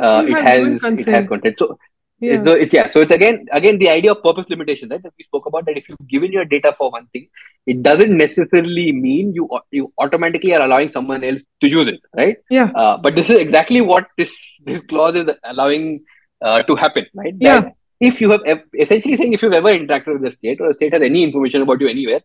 uh, 0.00 0.24
it 0.26 0.36
has 0.42 0.82
it 0.84 1.06
has 1.06 1.28
content. 1.28 1.58
So 1.58 1.78
Yeah. 2.24 2.44
so 2.44 2.52
it's 2.52 2.72
yeah. 2.72 2.90
So 2.90 3.00
it's 3.02 3.14
again 3.14 3.46
again 3.52 3.78
the 3.78 3.88
idea 3.90 4.12
of 4.12 4.22
purpose 4.22 4.48
limitation, 4.48 4.88
right? 4.88 5.02
That 5.02 5.12
we 5.18 5.24
spoke 5.24 5.46
about 5.46 5.66
that 5.66 5.76
if 5.76 5.88
you've 5.88 6.08
given 6.08 6.32
your 6.32 6.44
data 6.44 6.74
for 6.78 6.90
one 6.90 7.06
thing, 7.12 7.28
it 7.66 7.82
doesn't 7.82 8.16
necessarily 8.16 8.92
mean 8.92 9.32
you 9.34 9.48
you 9.70 9.92
automatically 9.98 10.54
are 10.54 10.62
allowing 10.62 10.90
someone 10.90 11.24
else 11.24 11.42
to 11.60 11.68
use 11.68 11.88
it, 11.88 12.00
right? 12.16 12.36
Yeah. 12.50 12.70
Uh, 12.74 12.96
but 12.98 13.16
this 13.16 13.30
is 13.30 13.40
exactly 13.40 13.80
what 13.80 14.08
this 14.18 14.34
this 14.64 14.80
clause 14.82 15.14
is 15.14 15.34
allowing 15.44 15.98
uh, 16.42 16.62
to 16.62 16.76
happen, 16.76 17.06
right? 17.14 17.34
Yeah. 17.38 17.70
If 18.00 18.20
you 18.20 18.30
have 18.30 18.42
essentially 18.78 19.16
saying 19.16 19.32
if 19.32 19.42
you've 19.42 19.52
ever 19.52 19.72
interacted 19.72 20.14
with 20.14 20.22
the 20.22 20.32
state 20.32 20.60
or 20.60 20.68
the 20.68 20.74
state 20.74 20.92
has 20.92 21.02
any 21.02 21.24
information 21.24 21.62
about 21.62 21.80
you 21.80 21.88
anywhere, 21.88 22.20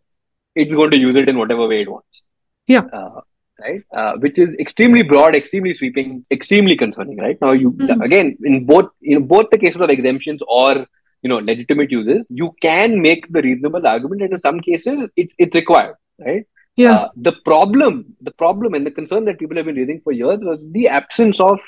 it's 0.55 0.73
going 0.73 0.91
to 0.91 0.97
use 0.97 1.15
it 1.15 1.29
in 1.29 1.38
whatever 1.38 1.67
way 1.67 1.81
it 1.81 1.91
wants. 1.91 2.23
Yeah. 2.67 2.85
Uh, 2.93 3.21
right 3.65 3.81
uh, 3.99 4.13
which 4.23 4.37
is 4.43 4.49
extremely 4.59 5.01
broad 5.11 5.35
extremely 5.35 5.73
sweeping 5.73 6.25
extremely 6.31 6.75
concerning 6.83 7.17
right 7.25 7.39
now 7.45 7.51
you 7.63 7.71
Mhm. 7.71 8.03
again 8.07 8.27
in 8.51 8.65
both 8.71 8.89
in 9.01 9.25
both 9.33 9.49
the 9.51 9.57
cases 9.63 9.81
of 9.81 9.89
exemptions 9.95 10.41
or 10.47 10.69
you 11.23 11.29
know 11.31 11.39
legitimate 11.51 11.91
uses 11.91 12.21
you 12.29 12.47
can 12.67 13.01
make 13.07 13.25
the 13.37 13.41
reasonable 13.47 13.85
argument 13.93 14.21
and 14.21 14.33
in 14.37 14.39
some 14.47 14.59
cases 14.69 15.09
it's 15.23 15.35
it's 15.45 15.55
required 15.61 15.95
right 16.27 16.45
Yeah. 16.81 16.93
uh, 16.97 17.07
the 17.27 17.33
problem 17.49 17.95
the 18.27 18.33
problem 18.41 18.73
and 18.77 18.85
the 18.89 18.95
concern 18.99 19.25
that 19.29 19.39
people 19.41 19.57
have 19.59 19.67
been 19.69 19.79
raising 19.81 19.99
for 20.05 20.13
years 20.19 20.39
was 20.49 20.59
the 20.77 20.85
absence 20.99 21.39
of 21.51 21.59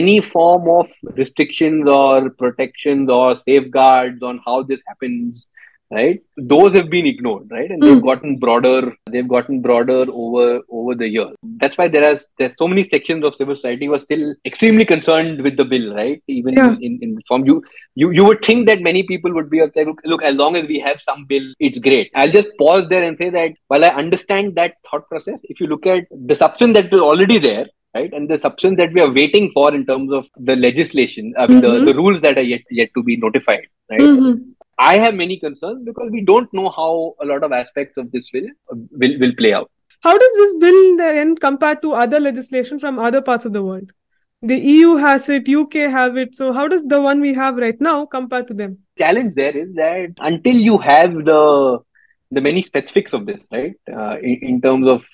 any 0.00 0.14
form 0.20 0.68
of 0.74 0.88
restrictions 1.22 1.88
or 1.96 2.30
protections 2.42 3.10
or 3.16 3.26
safeguards 3.40 4.22
on 4.28 4.40
how 4.46 4.56
this 4.70 4.82
happens 4.90 5.48
right 5.90 6.20
those 6.36 6.72
have 6.74 6.88
been 6.90 7.06
ignored 7.06 7.44
right 7.50 7.70
and 7.70 7.80
they've 7.80 7.92
Hmm. 7.98 8.06
gotten 8.06 8.36
broader 8.44 8.92
they've 9.12 9.28
gotten 9.28 9.60
broader 9.66 9.98
over 10.22 10.60
over 10.78 10.94
the 10.96 11.08
years 11.08 11.34
that's 11.60 11.78
why 11.78 11.86
there 11.86 12.02
are 12.08 12.18
there's 12.38 12.56
so 12.58 12.66
many 12.66 12.82
sections 12.88 13.24
of 13.24 13.36
civil 13.36 13.54
society 13.54 13.86
who 13.86 13.94
are 13.94 14.00
still 14.00 14.34
extremely 14.44 14.84
concerned 14.84 15.42
with 15.42 15.56
the 15.56 15.64
bill 15.64 15.94
right 15.94 16.20
even 16.26 16.54
Yeah. 16.60 16.74
in 16.88 16.98
in 17.02 17.12
form 17.28 17.46
you 17.50 17.62
you 17.94 18.10
you 18.18 18.24
would 18.24 18.42
think 18.48 18.66
that 18.70 18.82
many 18.88 19.04
people 19.12 19.32
would 19.32 19.48
be 19.48 19.60
like 19.60 19.76
look, 19.76 20.00
look 20.04 20.24
as 20.24 20.34
long 20.34 20.56
as 20.56 20.66
we 20.66 20.80
have 20.80 21.00
some 21.00 21.24
bill 21.26 21.46
it's 21.60 21.78
great 21.78 22.10
i'll 22.16 22.36
just 22.40 22.48
pause 22.58 22.84
there 22.88 23.04
and 23.04 23.16
say 23.22 23.30
that 23.38 23.52
while 23.68 23.84
i 23.84 23.92
understand 24.02 24.56
that 24.56 24.74
thought 24.90 25.08
process 25.08 25.40
if 25.44 25.60
you 25.60 25.68
look 25.68 25.86
at 25.86 26.04
the 26.34 26.34
substance 26.34 26.74
that 26.80 26.92
is 26.92 27.00
already 27.12 27.38
there 27.38 27.66
right 27.94 28.12
and 28.12 28.28
the 28.28 28.38
substance 28.38 28.76
that 28.76 28.92
we 28.92 29.00
are 29.00 29.12
waiting 29.12 29.48
for 29.50 29.72
in 29.74 29.86
terms 29.86 30.12
of 30.12 30.28
the 30.50 30.56
legislation 30.56 31.32
uh, 31.38 31.46
Mhm. 31.46 31.60
the, 31.64 31.72
the 31.92 31.94
rules 32.02 32.20
that 32.26 32.36
are 32.36 32.48
yet 32.54 32.62
yet 32.82 32.90
to 32.96 33.02
be 33.12 33.16
notified 33.28 33.64
right 33.92 34.00
Mhm. 34.00 34.34
I 34.78 34.98
have 34.98 35.14
many 35.14 35.38
concerns 35.38 35.84
because 35.84 36.10
we 36.10 36.22
don't 36.22 36.52
know 36.52 36.68
how 36.68 37.14
a 37.20 37.26
lot 37.26 37.44
of 37.44 37.52
aspects 37.52 37.96
of 37.96 38.10
this 38.12 38.30
will 38.32 38.48
will, 38.70 39.18
will 39.18 39.34
play 39.36 39.52
out. 39.52 39.70
How 40.02 40.16
does 40.16 40.32
this 40.34 40.56
bill 40.56 40.96
then 40.96 41.36
compare 41.36 41.76
to 41.76 41.92
other 41.94 42.20
legislation 42.20 42.78
from 42.78 42.98
other 42.98 43.22
parts 43.22 43.44
of 43.44 43.52
the 43.52 43.62
world? 43.62 43.92
The 44.42 44.58
EU 44.58 44.96
has 44.96 45.28
it, 45.28 45.48
UK 45.48 45.90
have 45.90 46.16
it. 46.16 46.34
So 46.34 46.52
how 46.52 46.68
does 46.68 46.84
the 46.84 47.00
one 47.00 47.20
we 47.20 47.32
have 47.34 47.56
right 47.56 47.80
now 47.80 48.04
compare 48.04 48.42
to 48.42 48.54
them? 48.54 48.78
Challenge 48.98 49.34
there 49.34 49.56
is 49.56 49.74
that 49.74 50.12
until 50.18 50.54
you 50.54 50.78
have 50.78 51.14
the 51.14 51.78
the 52.30 52.40
many 52.40 52.62
specifics 52.62 53.12
of 53.12 53.24
this, 53.24 53.46
right, 53.52 53.76
uh, 53.90 54.18
in, 54.18 54.38
in 54.42 54.60
terms 54.60 54.88
of 54.88 55.06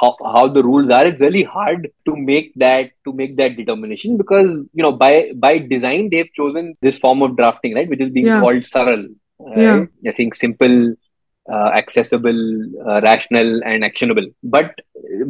how, 0.00 0.16
how 0.24 0.48
the 0.48 0.62
rules 0.62 0.90
are, 0.90 1.06
it's 1.06 1.20
really 1.20 1.42
hard 1.42 1.88
to 2.06 2.16
make 2.16 2.52
that 2.56 2.90
to 3.04 3.12
make 3.12 3.36
that 3.38 3.56
determination 3.56 4.16
because 4.16 4.50
you 4.74 4.82
know 4.82 4.92
by 4.92 5.30
by 5.34 5.58
design 5.58 6.10
they've 6.10 6.32
chosen 6.34 6.74
this 6.82 6.98
form 6.98 7.22
of 7.22 7.36
drafting, 7.36 7.74
right, 7.74 7.88
which 7.88 8.00
is 8.00 8.10
being 8.10 8.26
Yeah. 8.26 8.40
called 8.40 8.62
saral. 8.62 9.06
Right? 9.38 9.88
Yeah. 10.02 10.10
I 10.10 10.12
think 10.12 10.34
simple, 10.34 10.94
uh, 11.50 11.70
accessible, 11.74 12.62
uh, 12.86 13.00
rational, 13.00 13.62
and 13.64 13.84
actionable. 13.84 14.26
But 14.42 14.74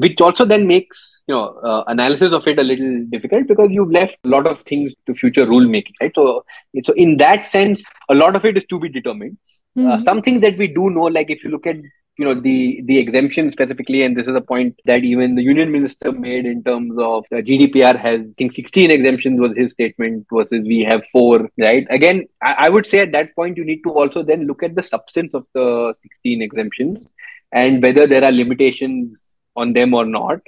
which 0.05 0.21
also 0.21 0.45
then 0.45 0.67
makes 0.67 1.23
you 1.29 1.35
know 1.35 1.45
uh, 1.65 1.85
analysis 1.87 2.33
of 2.33 2.47
it 2.49 2.59
a 2.59 2.63
little 2.65 3.05
difficult 3.11 3.47
because 3.47 3.71
you've 3.71 3.93
left 3.93 4.19
a 4.25 4.29
lot 4.29 4.47
of 4.49 4.61
things 4.63 4.93
to 5.07 5.15
future 5.15 5.47
rulemaking, 5.47 5.93
right? 6.01 6.13
So, 6.15 6.45
so 6.83 6.93
in 6.95 7.17
that 7.19 7.47
sense, 7.47 7.83
a 8.09 8.15
lot 8.15 8.35
of 8.35 8.45
it 8.45 8.57
is 8.57 8.65
to 8.67 8.81
be 8.81 8.89
determined. 8.89 9.39
Uh, 9.79 9.83
Mhm. 9.97 10.03
some 10.03 10.21
things 10.21 10.41
that 10.43 10.59
we 10.59 10.67
do 10.67 10.91
know, 10.91 11.05
like 11.05 11.31
if 11.31 11.45
you 11.45 11.51
look 11.51 11.65
at 11.65 11.77
you 12.21 12.27
know 12.27 12.35
the 12.47 12.83
the 12.89 12.99
exemption 12.99 13.51
specifically, 13.53 14.03
and 14.05 14.17
this 14.17 14.27
is 14.33 14.37
a 14.37 14.43
point 14.53 14.81
that 14.91 15.05
even 15.11 15.35
the 15.37 15.43
union 15.43 15.73
minister 15.73 16.13
made 16.13 16.45
in 16.45 16.63
terms 16.63 16.93
of 16.99 17.25
uh, 17.33 17.37
GDPR 17.51 17.97
has 17.99 18.21
I 18.21 18.33
think 18.39 18.53
16 18.53 18.91
exemptions 18.91 19.41
was 19.41 19.57
his 19.57 19.73
statement 19.73 20.27
versus 20.33 20.67
we 20.73 20.81
have 20.91 21.07
four, 21.13 21.49
right? 21.59 21.87
Again, 21.99 22.27
I, 22.43 22.55
I 22.67 22.69
would 22.69 22.87
say 22.87 22.99
at 23.01 23.13
that 23.13 23.35
point 23.35 23.57
you 23.57 23.65
need 23.65 23.83
to 23.85 23.93
also 23.93 24.23
then 24.23 24.47
look 24.47 24.63
at 24.63 24.75
the 24.75 24.83
substance 24.83 25.35
of 25.35 25.47
the 25.55 25.95
16 26.03 26.43
exemptions 26.43 27.07
and 27.53 27.83
whether 27.83 28.07
there 28.07 28.25
are 28.25 28.33
limitations 28.33 29.19
on 29.57 29.73
them 29.73 29.95
or 29.95 30.05
not, 30.05 30.41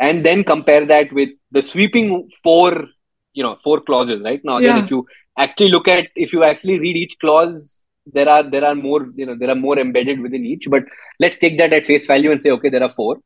and 0.00 0.26
then 0.26 0.44
compare 0.44 0.84
that 0.86 1.12
with 1.12 1.30
the 1.52 1.62
sweeping 1.62 2.30
four, 2.42 2.86
you 3.32 3.42
know, 3.42 3.56
four 3.62 3.80
clauses, 3.80 4.22
right? 4.22 4.40
Now, 4.44 4.56
again, 4.58 4.76
Yeah. 4.78 4.84
if 4.84 4.90
you 4.90 5.06
actually 5.38 5.70
look 5.70 5.88
at 5.88 6.08
if 6.16 6.32
you 6.32 6.42
actually 6.44 6.78
read 6.80 6.96
each 6.96 7.18
clause 7.20 7.81
there 8.06 8.28
are 8.28 8.42
there 8.42 8.64
are 8.64 8.74
more 8.74 9.06
you 9.14 9.26
know 9.26 9.34
there 9.38 9.50
are 9.50 9.54
more 9.66 9.78
embedded 9.78 10.20
within 10.20 10.44
each 10.44 10.64
but 10.68 10.82
let's 11.20 11.36
take 11.38 11.58
that 11.58 11.72
at 11.72 11.86
face 11.86 12.06
value 12.06 12.32
and 12.32 12.42
say 12.42 12.50
okay 12.50 12.68
there 12.68 12.82
are 12.82 12.90
four 12.90 13.16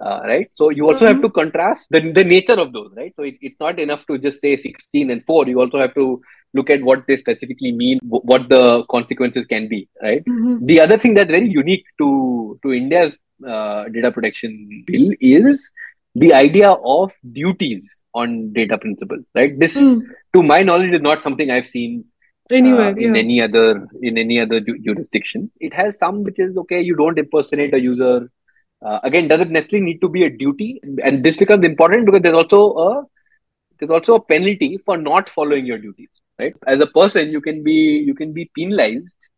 uh, 0.00 0.20
right 0.24 0.50
so 0.54 0.70
you 0.70 0.88
also 0.88 1.06
have 1.06 1.16
Mhm. 1.16 1.22
to 1.22 1.30
contrast 1.30 1.86
the, 1.90 2.00
the 2.12 2.24
nature 2.24 2.58
of 2.64 2.72
those 2.72 2.90
right 2.96 3.12
so 3.16 3.22
it, 3.22 3.36
it's 3.40 3.60
not 3.60 3.78
enough 3.78 4.04
to 4.06 4.18
just 4.18 4.40
say 4.40 4.56
16 4.56 5.10
and 5.10 5.24
4 5.24 5.46
you 5.48 5.60
also 5.60 5.78
have 5.78 5.94
to 5.94 6.20
look 6.52 6.70
at 6.70 6.82
what 6.82 7.06
they 7.06 7.16
specifically 7.16 7.72
mean 7.72 7.98
wh- 8.02 8.24
what 8.24 8.48
the 8.48 8.84
consequences 8.90 9.46
can 9.46 9.68
be 9.68 9.88
right 10.02 10.24
Mhm. 10.24 10.66
the 10.66 10.80
other 10.80 10.98
thing 10.98 11.14
that's 11.14 11.30
very 11.30 11.48
unique 11.48 11.84
to 11.98 12.58
to 12.62 12.72
india's 12.72 13.12
uh, 13.46 13.84
data 13.88 14.10
protection 14.10 14.84
bill 14.86 15.10
is 15.20 15.70
the 16.16 16.32
idea 16.32 16.70
of 16.96 17.12
duties 17.32 17.84
on 18.14 18.52
data 18.52 18.76
principals 18.78 19.24
right 19.34 19.58
this 19.62 19.76
Mm. 19.76 20.00
to 20.34 20.42
my 20.42 20.62
knowledge 20.62 20.92
is 20.98 21.02
not 21.10 21.22
something 21.22 21.50
i've 21.50 21.66
seen 21.76 22.04
anywhere 22.50 22.94
uh, 22.94 22.96
in 22.96 23.14
yeah. 23.14 23.20
any 23.20 23.40
other 23.40 23.88
in 24.02 24.18
any 24.18 24.40
other 24.40 24.60
ju- 24.60 24.78
jurisdiction. 24.84 25.50
It 25.60 25.74
has 25.74 25.98
some 25.98 26.22
which 26.24 26.38
is 26.38 26.56
okay. 26.56 26.80
You 26.80 26.96
don't 26.96 27.18
impersonate 27.18 27.74
a 27.74 27.80
user. 27.80 28.30
Uh, 28.84 29.00
again, 29.02 29.28
doesn't 29.28 29.50
necessarily 29.50 29.86
need 29.86 30.00
to 30.00 30.08
be 30.08 30.24
a 30.24 30.30
duty, 30.30 30.80
and 31.02 31.24
this 31.24 31.36
becomes 31.36 31.64
important 31.64 32.06
because 32.06 32.20
there's 32.20 32.34
also 32.34 32.72
a 32.72 33.04
there's 33.78 33.90
also 33.90 34.16
a 34.16 34.22
penalty 34.22 34.78
for 34.84 34.96
not 34.96 35.28
following 35.28 35.64
your 35.64 35.78
duties. 35.78 36.10
Right, 36.38 36.54
as 36.66 36.80
a 36.80 36.86
person, 36.86 37.30
you 37.30 37.40
can 37.40 37.62
be 37.62 38.02
you 38.06 38.14
can 38.14 38.32
be 38.32 38.50
penalized 38.54 39.28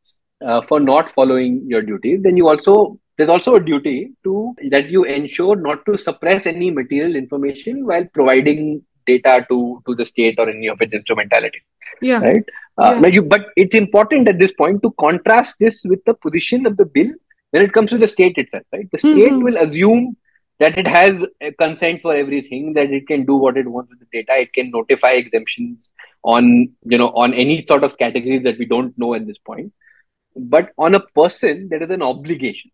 uh, 0.44 0.62
for 0.62 0.80
not 0.80 1.12
following 1.12 1.64
your 1.66 1.82
duties. 1.82 2.22
Then 2.22 2.36
you 2.36 2.48
also 2.48 2.98
there's 3.16 3.30
also 3.30 3.54
a 3.54 3.60
duty 3.60 4.12
to 4.24 4.54
that 4.70 4.90
you 4.90 5.04
ensure 5.04 5.56
not 5.56 5.84
to 5.86 5.96
suppress 5.96 6.46
any 6.46 6.70
material 6.70 7.16
information 7.16 7.86
while 7.86 8.04
providing 8.12 8.82
data 9.06 9.46
to 9.48 9.82
to 9.86 9.94
the 9.94 10.04
state 10.04 10.38
or 10.38 10.48
any 10.48 10.68
of 10.68 10.80
its 10.80 10.92
instrumentality 10.92 11.62
yeah 12.02 12.18
right 12.18 12.44
uh, 12.78 12.92
Yeah. 12.94 13.00
but, 13.00 13.12
you, 13.14 13.22
but 13.22 13.46
it's 13.56 13.74
important 13.74 14.28
at 14.28 14.38
this 14.38 14.52
point 14.52 14.82
to 14.82 14.90
contrast 15.00 15.56
this 15.58 15.80
with 15.84 16.04
the 16.04 16.14
position 16.14 16.66
of 16.66 16.76
the 16.76 16.84
bill 16.84 17.10
when 17.50 17.62
it 17.62 17.72
comes 17.72 17.90
to 17.90 17.98
the 17.98 18.08
state 18.08 18.36
itself 18.38 18.64
right 18.72 18.88
the 18.92 18.98
state 18.98 19.32
Mhm. 19.32 19.42
will 19.44 19.56
assume 19.56 20.16
that 20.58 20.76
it 20.78 20.86
has 20.88 21.24
a 21.40 21.52
consent 21.52 22.00
for 22.02 22.12
everything 22.14 22.72
that 22.74 22.90
it 22.90 23.06
can 23.06 23.24
do 23.30 23.36
what 23.36 23.56
it 23.62 23.66
wants 23.68 23.90
with 23.90 24.00
the 24.00 24.06
data 24.18 24.40
it 24.44 24.52
can 24.52 24.70
notify 24.70 25.10
exemptions 25.22 25.92
on 26.24 26.48
you 26.94 26.98
know 26.98 27.10
on 27.24 27.34
any 27.34 27.64
sort 27.66 27.84
of 27.84 27.98
categories 28.04 28.42
that 28.44 28.58
we 28.58 28.66
don't 28.74 28.96
know 28.98 29.14
at 29.14 29.26
this 29.26 29.38
point 29.38 29.72
but 30.54 30.72
on 30.78 30.94
a 30.94 31.00
person 31.20 31.68
there 31.70 31.82
is 31.82 31.90
an 31.90 32.02
obligation 32.02 32.70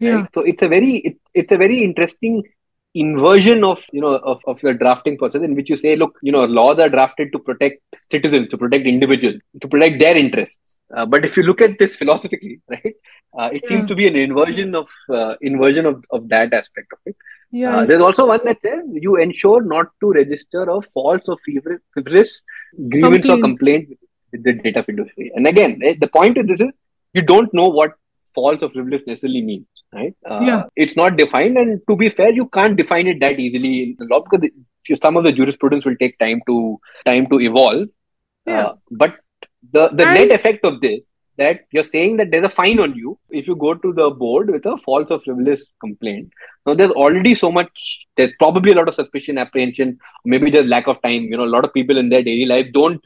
yeah 0.00 0.16
right? 0.16 0.28
So 0.34 0.40
it's 0.42 0.62
a 0.62 0.68
very 0.68 0.92
it, 1.10 1.16
it's 1.34 1.52
a 1.52 1.56
very 1.64 1.82
interesting 1.82 2.42
inversion 3.02 3.64
of 3.64 3.80
you 3.92 4.00
know 4.02 4.14
of, 4.32 4.40
of 4.46 4.60
the 4.60 4.72
drafting 4.82 5.16
process 5.18 5.42
in 5.42 5.54
which 5.54 5.70
you 5.70 5.76
say, 5.76 5.96
look, 5.96 6.14
you 6.22 6.32
know, 6.32 6.44
laws 6.44 6.78
are 6.84 6.88
drafted 6.88 7.32
to 7.32 7.38
protect 7.48 7.80
citizens, 8.10 8.48
to 8.50 8.58
protect 8.58 8.86
individuals, 8.86 9.40
to 9.62 9.68
protect 9.68 9.98
their 10.00 10.16
interests. 10.16 10.78
Uh, 10.96 11.04
but 11.06 11.24
if 11.24 11.36
you 11.36 11.42
look 11.42 11.60
at 11.60 11.78
this 11.78 11.96
philosophically, 11.96 12.60
right, 12.74 12.94
uh, 13.38 13.50
it 13.52 13.62
Yeah. 13.64 13.68
seems 13.70 13.88
to 13.88 13.96
be 14.00 14.06
an 14.12 14.16
inversion 14.16 14.74
of 14.82 14.88
uh, 15.18 15.34
inversion 15.40 15.86
of, 15.92 16.04
of 16.10 16.28
that 16.34 16.54
aspect 16.60 16.88
of 16.96 17.00
it. 17.12 17.16
yeah 17.62 17.74
Uh, 17.76 17.82
there's 17.88 18.04
also 18.08 18.24
one 18.34 18.44
that 18.48 18.60
says 18.66 18.80
you 19.06 19.12
ensure 19.24 19.60
not 19.74 19.86
to 20.02 20.12
register 20.20 20.62
a 20.76 20.80
false 20.96 21.26
or 21.32 21.36
frivolous 21.44 22.32
grievance 22.94 23.28
or 23.34 23.38
complaint 23.46 23.88
with 24.32 24.42
the 24.46 24.52
data 24.64 24.82
fiduciary. 24.88 25.32
And 25.36 25.46
again, 25.52 25.80
eh, 25.88 25.94
the 26.04 26.08
point 26.18 26.38
of 26.38 26.46
this 26.50 26.60
is 26.66 26.70
you 27.18 27.22
don't 27.32 27.52
know 27.58 27.68
what 27.78 27.92
false 28.34 28.62
or 28.62 28.70
frivolous 28.70 29.02
necessarily 29.06 29.42
means, 29.42 29.66
right? 29.92 30.14
Uh, 30.28 30.40
Yeah. 30.42 30.62
It's 30.76 30.96
not 30.96 31.16
defined, 31.16 31.58
and 31.58 31.80
to 31.88 31.96
be 31.96 32.08
fair, 32.08 32.32
you 32.32 32.46
can't 32.48 32.76
define 32.76 33.06
it 33.06 33.20
that 33.20 33.38
easily 33.38 33.82
in 33.82 33.96
the 33.98 34.06
law 34.06 34.20
because 34.22 34.48
some 35.02 35.16
of 35.16 35.24
the 35.24 35.32
jurisprudence 35.32 35.84
will 35.84 35.96
take 35.96 36.18
time 36.18 36.40
to 36.46 36.78
time 37.04 37.26
to 37.28 37.40
evolve. 37.40 37.88
Yeah. 38.46 38.62
Uh, 38.66 38.74
but 38.90 39.16
the 39.72 39.88
the 39.88 40.06
And- 40.06 40.14
net 40.18 40.32
effect 40.32 40.64
of 40.64 40.80
this 40.80 41.04
that 41.38 41.60
you're 41.70 41.84
saying 41.84 42.16
that 42.16 42.30
there's 42.32 42.46
a 42.46 42.48
fine 42.48 42.78
on 42.80 42.94
you 42.94 43.18
if 43.30 43.46
you 43.48 43.54
go 43.56 43.74
to 43.74 43.92
the 43.92 44.08
board 44.10 44.50
with 44.50 44.64
a 44.64 44.76
false 44.78 45.10
or 45.10 45.18
frivolous 45.18 45.66
complaint. 45.80 46.30
Now 46.64 46.74
there's 46.74 46.92
already 46.92 47.34
so 47.34 47.50
much. 47.52 48.06
There's 48.16 48.32
probably 48.38 48.72
a 48.72 48.74
lot 48.76 48.88
of 48.88 48.94
suspicion, 48.94 49.36
apprehension. 49.36 49.98
Maybe 50.24 50.50
there's 50.50 50.66
lack 50.70 50.86
of 50.86 51.02
time. 51.02 51.24
You 51.24 51.36
know, 51.36 51.44
a 51.44 51.54
lot 51.56 51.64
of 51.66 51.74
people 51.74 51.98
in 51.98 52.08
their 52.08 52.22
daily 52.22 52.46
life 52.46 52.72
don't 52.72 53.04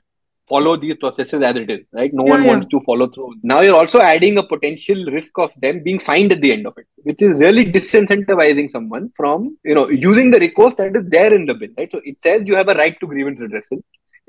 follow 0.50 0.72
these 0.84 0.96
processes 1.02 1.42
as 1.50 1.56
it 1.62 1.70
is. 1.76 1.80
Right? 2.00 2.12
No 2.20 2.24
Yeah, 2.26 2.32
one 2.34 2.42
yeah. 2.44 2.50
wants 2.52 2.66
to 2.74 2.80
follow 2.88 3.08
through. 3.14 3.30
Now 3.52 3.60
you're 3.66 3.76
also 3.82 4.00
adding 4.00 4.38
a 4.42 4.46
potential 4.52 5.04
risk 5.16 5.38
of 5.46 5.50
them 5.64 5.82
being 5.88 6.00
fined 6.08 6.32
at 6.36 6.42
the 6.46 6.52
end 6.56 6.66
of 6.72 6.74
it, 6.82 6.86
which 7.08 7.22
is 7.28 7.38
really 7.46 7.64
disincentivizing 7.78 8.70
someone 8.76 9.10
from 9.20 9.56
you 9.64 9.74
know 9.78 9.88
using 10.08 10.30
the 10.36 10.40
recourse 10.46 10.74
that 10.82 10.96
is 11.02 11.08
there 11.16 11.32
in 11.40 11.46
the 11.52 11.54
bill. 11.62 11.74
Right? 11.78 11.90
So 11.96 12.00
it 12.12 12.18
says 12.28 12.42
you 12.52 12.56
have 12.62 12.68
a 12.68 12.78
right 12.84 12.98
to 13.00 13.06
grievance 13.14 13.40
redressal 13.46 13.82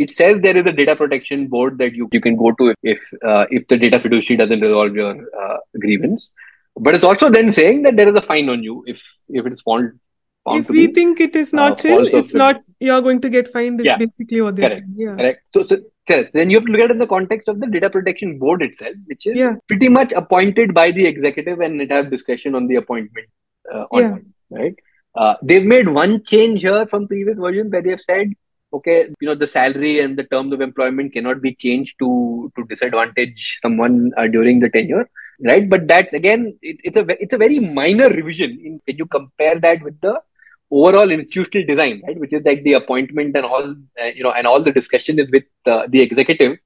it 0.04 0.12
says 0.12 0.40
there 0.44 0.58
is 0.60 0.66
a 0.66 0.72
data 0.72 0.96
protection 0.96 1.48
board 1.48 1.78
that 1.80 1.94
you, 1.94 2.08
you 2.12 2.22
can 2.22 2.36
go 2.36 2.52
to 2.60 2.74
if 2.84 3.00
uh, 3.32 3.46
if 3.58 3.68
the 3.68 3.78
data 3.78 4.00
fiduciary 4.00 4.38
doesn't 4.38 4.62
resolve 4.62 4.96
your 4.96 5.12
uh, 5.44 5.58
grievance 5.80 6.30
but 6.86 6.96
it's 6.96 7.04
also 7.04 7.30
then 7.30 7.52
saying 7.52 7.82
that 7.84 7.98
there 7.98 8.10
is 8.12 8.16
a 8.16 8.22
fine 8.22 8.50
on 8.50 8.64
you 8.64 8.84
if 8.88 9.04
if 9.30 9.46
it's 9.46 9.62
found 9.62 10.00
if 10.60 10.70
we 10.70 10.88
be 10.88 10.94
think 10.94 11.20
it 11.20 11.36
is 11.36 11.54
not 11.54 11.74
uh, 11.74 11.76
chill 11.84 12.06
it's 12.20 12.34
not 12.34 12.58
you're 12.80 13.02
going 13.02 13.22
to 13.26 13.30
get 13.30 13.52
fined 13.56 13.80
is 13.82 13.86
Yeah. 13.86 13.98
basically 13.98 14.42
what 14.42 14.56
they're 14.56 14.70
Correct. 14.70 14.86
saying 14.88 14.96
yeah 15.08 15.16
correct 15.16 15.44
so, 15.54 15.68
so 15.68 15.78
correct. 16.08 16.32
then 16.34 16.50
you 16.50 16.58
have 16.58 16.66
to 16.66 16.72
look 16.72 16.82
at 16.82 16.90
it 16.90 16.94
in 16.94 17.00
the 17.00 17.08
context 17.08 17.48
of 17.48 17.60
the 17.60 17.68
data 17.68 17.90
protection 17.90 18.38
board 18.40 18.62
itself 18.62 18.96
which 19.08 19.26
is 19.26 19.38
Yeah. 19.38 19.54
pretty 19.68 19.90
much 19.90 20.12
appointed 20.14 20.74
by 20.74 20.92
the 20.92 21.06
executive 21.06 21.60
and 21.60 21.82
it 21.82 21.92
have 21.92 22.10
discretion 22.12 22.56
on 22.56 22.68
the 22.68 22.76
appointment 22.76 23.28
uh, 23.74 23.86
on 23.92 24.02
Yeah. 24.02 24.18
right 24.60 24.76
uh, 25.16 25.36
they've 25.44 25.66
made 25.66 25.88
one 25.90 26.24
change 26.24 26.62
here 26.62 26.86
from 26.86 27.08
previous 27.08 27.38
version 27.38 27.70
where 27.70 27.82
they've 27.82 28.02
said 28.12 28.28
okay 28.74 28.98
you 29.20 29.28
know 29.28 29.36
the 29.36 29.48
salary 29.48 30.00
and 30.00 30.18
the 30.18 30.24
terms 30.34 30.54
of 30.54 30.62
employment 30.62 31.14
cannot 31.14 31.42
be 31.42 31.54
changed 31.56 31.96
to 32.00 32.52
to 32.56 32.64
disadvantage 32.74 33.60
someone 33.62 34.12
uh, 34.18 34.28
during 34.28 34.60
the 34.60 34.70
tenure 34.70 35.10
right 35.50 35.70
but 35.70 35.88
that 35.88 36.14
again 36.14 36.58
it, 36.62 36.78
it's 36.84 36.98
a 36.98 37.06
it's 37.24 37.34
a 37.34 37.38
very 37.46 37.60
minor 37.60 38.08
revision 38.10 38.52
in 38.64 38.80
when 38.86 38.98
you 38.98 39.06
compare 39.06 39.58
that 39.60 39.82
with 39.84 40.00
the 40.02 40.14
overall 40.72 41.12
institutional 41.12 41.68
design 41.68 42.02
right 42.08 42.20
which 42.20 42.34
is 42.34 42.44
like 42.46 42.64
the 42.64 42.74
appointment 42.74 43.36
and 43.36 43.46
all 43.46 43.76
uh, 44.02 44.12
you 44.16 44.24
know 44.24 44.32
and 44.32 44.48
all 44.48 44.62
the 44.64 44.72
discussion 44.72 45.20
is 45.20 45.30
with 45.32 45.44
uh, 45.66 45.84
the 45.90 46.02
executive 46.02 46.58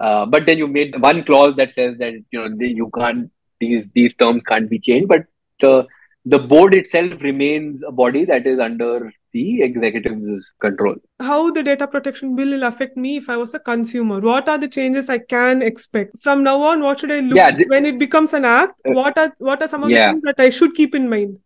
uh, 0.00 0.26
but 0.26 0.46
then 0.46 0.58
you 0.58 0.68
made 0.68 1.00
one 1.00 1.24
clause 1.24 1.54
that 1.56 1.72
says 1.72 1.96
that 1.98 2.14
you 2.30 2.48
know 2.48 2.66
you 2.66 2.90
can't 2.98 3.30
these 3.60 3.84
these 3.94 4.14
terms 4.14 4.42
can't 4.44 4.68
be 4.70 4.78
changed 4.78 5.08
but 5.08 5.24
the 5.60 5.86
the 6.26 6.38
board 6.38 6.74
itself 6.74 7.20
remains 7.22 7.82
a 7.86 7.92
body 7.92 8.24
that 8.24 8.46
is 8.46 8.58
under 8.58 9.12
the 9.32 9.62
executive's 9.62 10.52
control 10.60 10.96
how 11.20 11.50
the 11.50 11.62
data 11.62 11.86
protection 11.86 12.34
bill 12.36 12.50
will 12.50 12.64
affect 12.64 12.96
me 12.96 13.16
if 13.16 13.28
I 13.28 13.36
was 13.36 13.54
a 13.54 13.58
consumer. 13.58 14.20
What 14.20 14.48
are 14.48 14.58
the 14.58 14.68
changes 14.68 15.08
I 15.08 15.18
can 15.18 15.62
expect 15.62 16.18
from 16.20 16.42
now 16.42 16.60
on? 16.62 16.82
What 16.82 17.00
should 17.00 17.12
I 17.12 17.20
look 17.20 17.36
Yeah, 17.36 17.50
th- 17.50 17.68
when 17.68 17.86
it 17.86 17.98
becomes 17.98 18.32
an 18.34 18.44
act? 18.44 18.80
Uh, 18.86 18.92
what 18.92 19.16
are 19.18 19.32
what 19.38 19.62
are 19.62 19.68
some 19.68 19.84
of 19.84 19.90
the 19.90 19.96
things 19.96 20.22
that 20.22 20.34
I 20.38 20.50
should 20.50 20.74
keep 20.74 20.94
in 20.94 21.08
mind? 21.08 21.38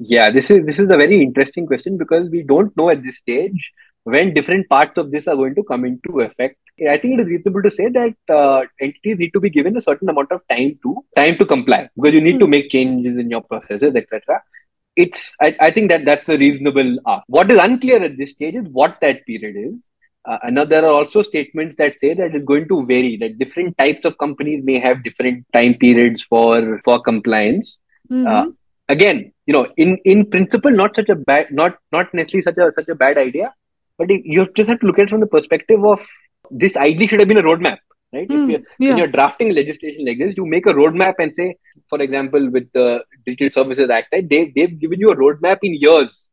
Yeah, 0.00 0.30
this 0.30 0.50
is 0.50 0.64
this 0.66 0.78
is 0.78 0.88
a 0.90 0.96
very 0.96 1.20
interesting 1.22 1.66
question 1.66 1.98
because 1.98 2.30
we 2.30 2.42
don't 2.42 2.74
know 2.76 2.90
at 2.90 3.02
this 3.02 3.18
stage 3.18 3.72
when 4.04 4.34
different 4.34 4.68
parts 4.68 4.98
of 4.98 5.10
this 5.10 5.28
are 5.28 5.36
going 5.36 5.54
to 5.54 5.62
come 5.62 5.84
into 5.84 6.20
effect. 6.20 6.56
I 6.88 6.96
think 6.96 7.14
it 7.14 7.20
is 7.20 7.26
reasonable 7.26 7.62
to 7.62 7.70
say 7.70 7.88
that 7.90 8.14
uh, 8.28 8.62
entities 8.80 9.18
need 9.18 9.32
to 9.34 9.40
be 9.40 9.50
given 9.50 9.76
a 9.76 9.80
certain 9.82 10.08
amount 10.08 10.32
of 10.32 10.40
time 10.48 10.78
to 10.82 11.04
time 11.14 11.36
to 11.38 11.44
comply 11.44 11.88
because 11.94 12.14
you 12.14 12.22
need 12.22 12.40
to 12.40 12.46
Hmm. 12.46 12.50
make 12.50 12.70
changes 12.70 13.18
in 13.18 13.30
your 13.30 13.42
processes, 13.42 13.94
etc. 13.94 14.42
It's 14.96 15.36
I, 15.40 15.56
I 15.60 15.70
think 15.70 15.90
that 15.90 16.04
that's 16.06 16.28
a 16.28 16.38
reasonable 16.38 16.98
ask. 17.06 17.24
What 17.28 17.50
is 17.50 17.58
unclear 17.58 18.02
at 18.02 18.16
this 18.16 18.30
stage 18.30 18.54
is 18.54 18.66
what 18.70 18.98
that 19.02 19.26
period 19.26 19.56
is. 19.56 19.90
Uh, 20.28 20.38
and 20.44 20.54
now 20.54 20.64
there 20.64 20.84
are 20.84 20.92
also 20.92 21.20
statements 21.22 21.76
that 21.76 22.00
say 22.00 22.14
that 22.14 22.34
it's 22.34 22.44
going 22.44 22.68
to 22.68 22.86
vary. 22.86 23.16
That 23.18 23.38
different 23.38 23.76
types 23.76 24.04
of 24.04 24.16
companies 24.18 24.64
may 24.64 24.78
have 24.78 25.04
different 25.04 25.44
time 25.52 25.74
periods 25.74 26.22
for 26.24 26.80
for 26.84 27.02
compliance 27.02 27.78
Mhm. 28.10 28.26
Uh, 28.26 28.46
again 28.88 29.31
you 29.46 29.52
know 29.54 29.66
in 29.76 29.98
in 30.04 30.24
principle 30.34 30.70
not 30.70 30.94
such 30.96 31.08
a 31.08 31.14
bad 31.14 31.50
not 31.50 31.78
not 31.92 32.12
necessarily 32.14 32.42
such 32.42 32.58
a 32.58 32.72
such 32.72 32.88
a 32.88 32.94
bad 32.94 33.18
idea 33.18 33.52
but 33.98 34.10
you 34.10 34.46
just 34.56 34.68
have 34.68 34.80
to 34.80 34.86
look 34.86 34.98
at 34.98 35.04
it 35.04 35.10
from 35.10 35.20
the 35.20 35.26
perspective 35.36 35.84
of 35.84 36.06
this 36.50 36.76
ideally 36.76 37.06
should 37.08 37.20
have 37.20 37.28
been 37.28 37.38
a 37.44 37.48
roadmap 37.50 37.78
right 38.12 38.30
Hmm. 38.30 38.42
if 38.44 38.50
you're, 38.50 38.60
yeah. 38.78 38.88
when 38.90 38.98
you're 38.98 39.12
drafting 39.16 39.54
legislation 39.54 40.04
like 40.06 40.18
this 40.18 40.34
you 40.36 40.46
make 40.46 40.66
a 40.66 40.74
roadmap 40.80 41.14
and 41.18 41.34
say 41.34 41.56
for 41.88 42.00
example 42.06 42.50
with 42.50 42.68
the 42.72 43.04
digital 43.26 43.50
services 43.62 43.90
act 43.90 44.08
right, 44.12 44.28
they, 44.28 44.52
they've 44.56 44.78
given 44.78 45.00
you 45.00 45.10
a 45.10 45.16
roadmap 45.16 45.58
in 45.62 45.74
years 45.74 46.28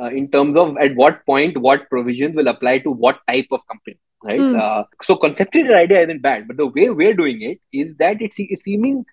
uh, 0.00 0.06
in 0.20 0.30
terms 0.30 0.56
of 0.56 0.76
at 0.78 0.94
what 0.94 1.24
point 1.26 1.56
what 1.60 1.88
provisions 1.90 2.34
will 2.36 2.48
apply 2.48 2.78
to 2.78 2.90
what 2.90 3.18
type 3.28 3.46
of 3.52 3.60
company 3.72 3.98
right 4.26 4.40
Hmm. 4.40 4.56
uh, 4.64 4.82
so 5.02 5.16
conceptually 5.16 5.68
the 5.68 5.76
idea 5.76 6.00
isn't 6.06 6.22
bad 6.22 6.46
but 6.48 6.56
the 6.56 6.66
way 6.66 6.88
we're 6.90 7.14
doing 7.22 7.42
it 7.50 7.58
is 7.72 7.94
that 7.98 8.20
it's, 8.20 8.36
it's 8.38 8.64
seeming 8.64 9.04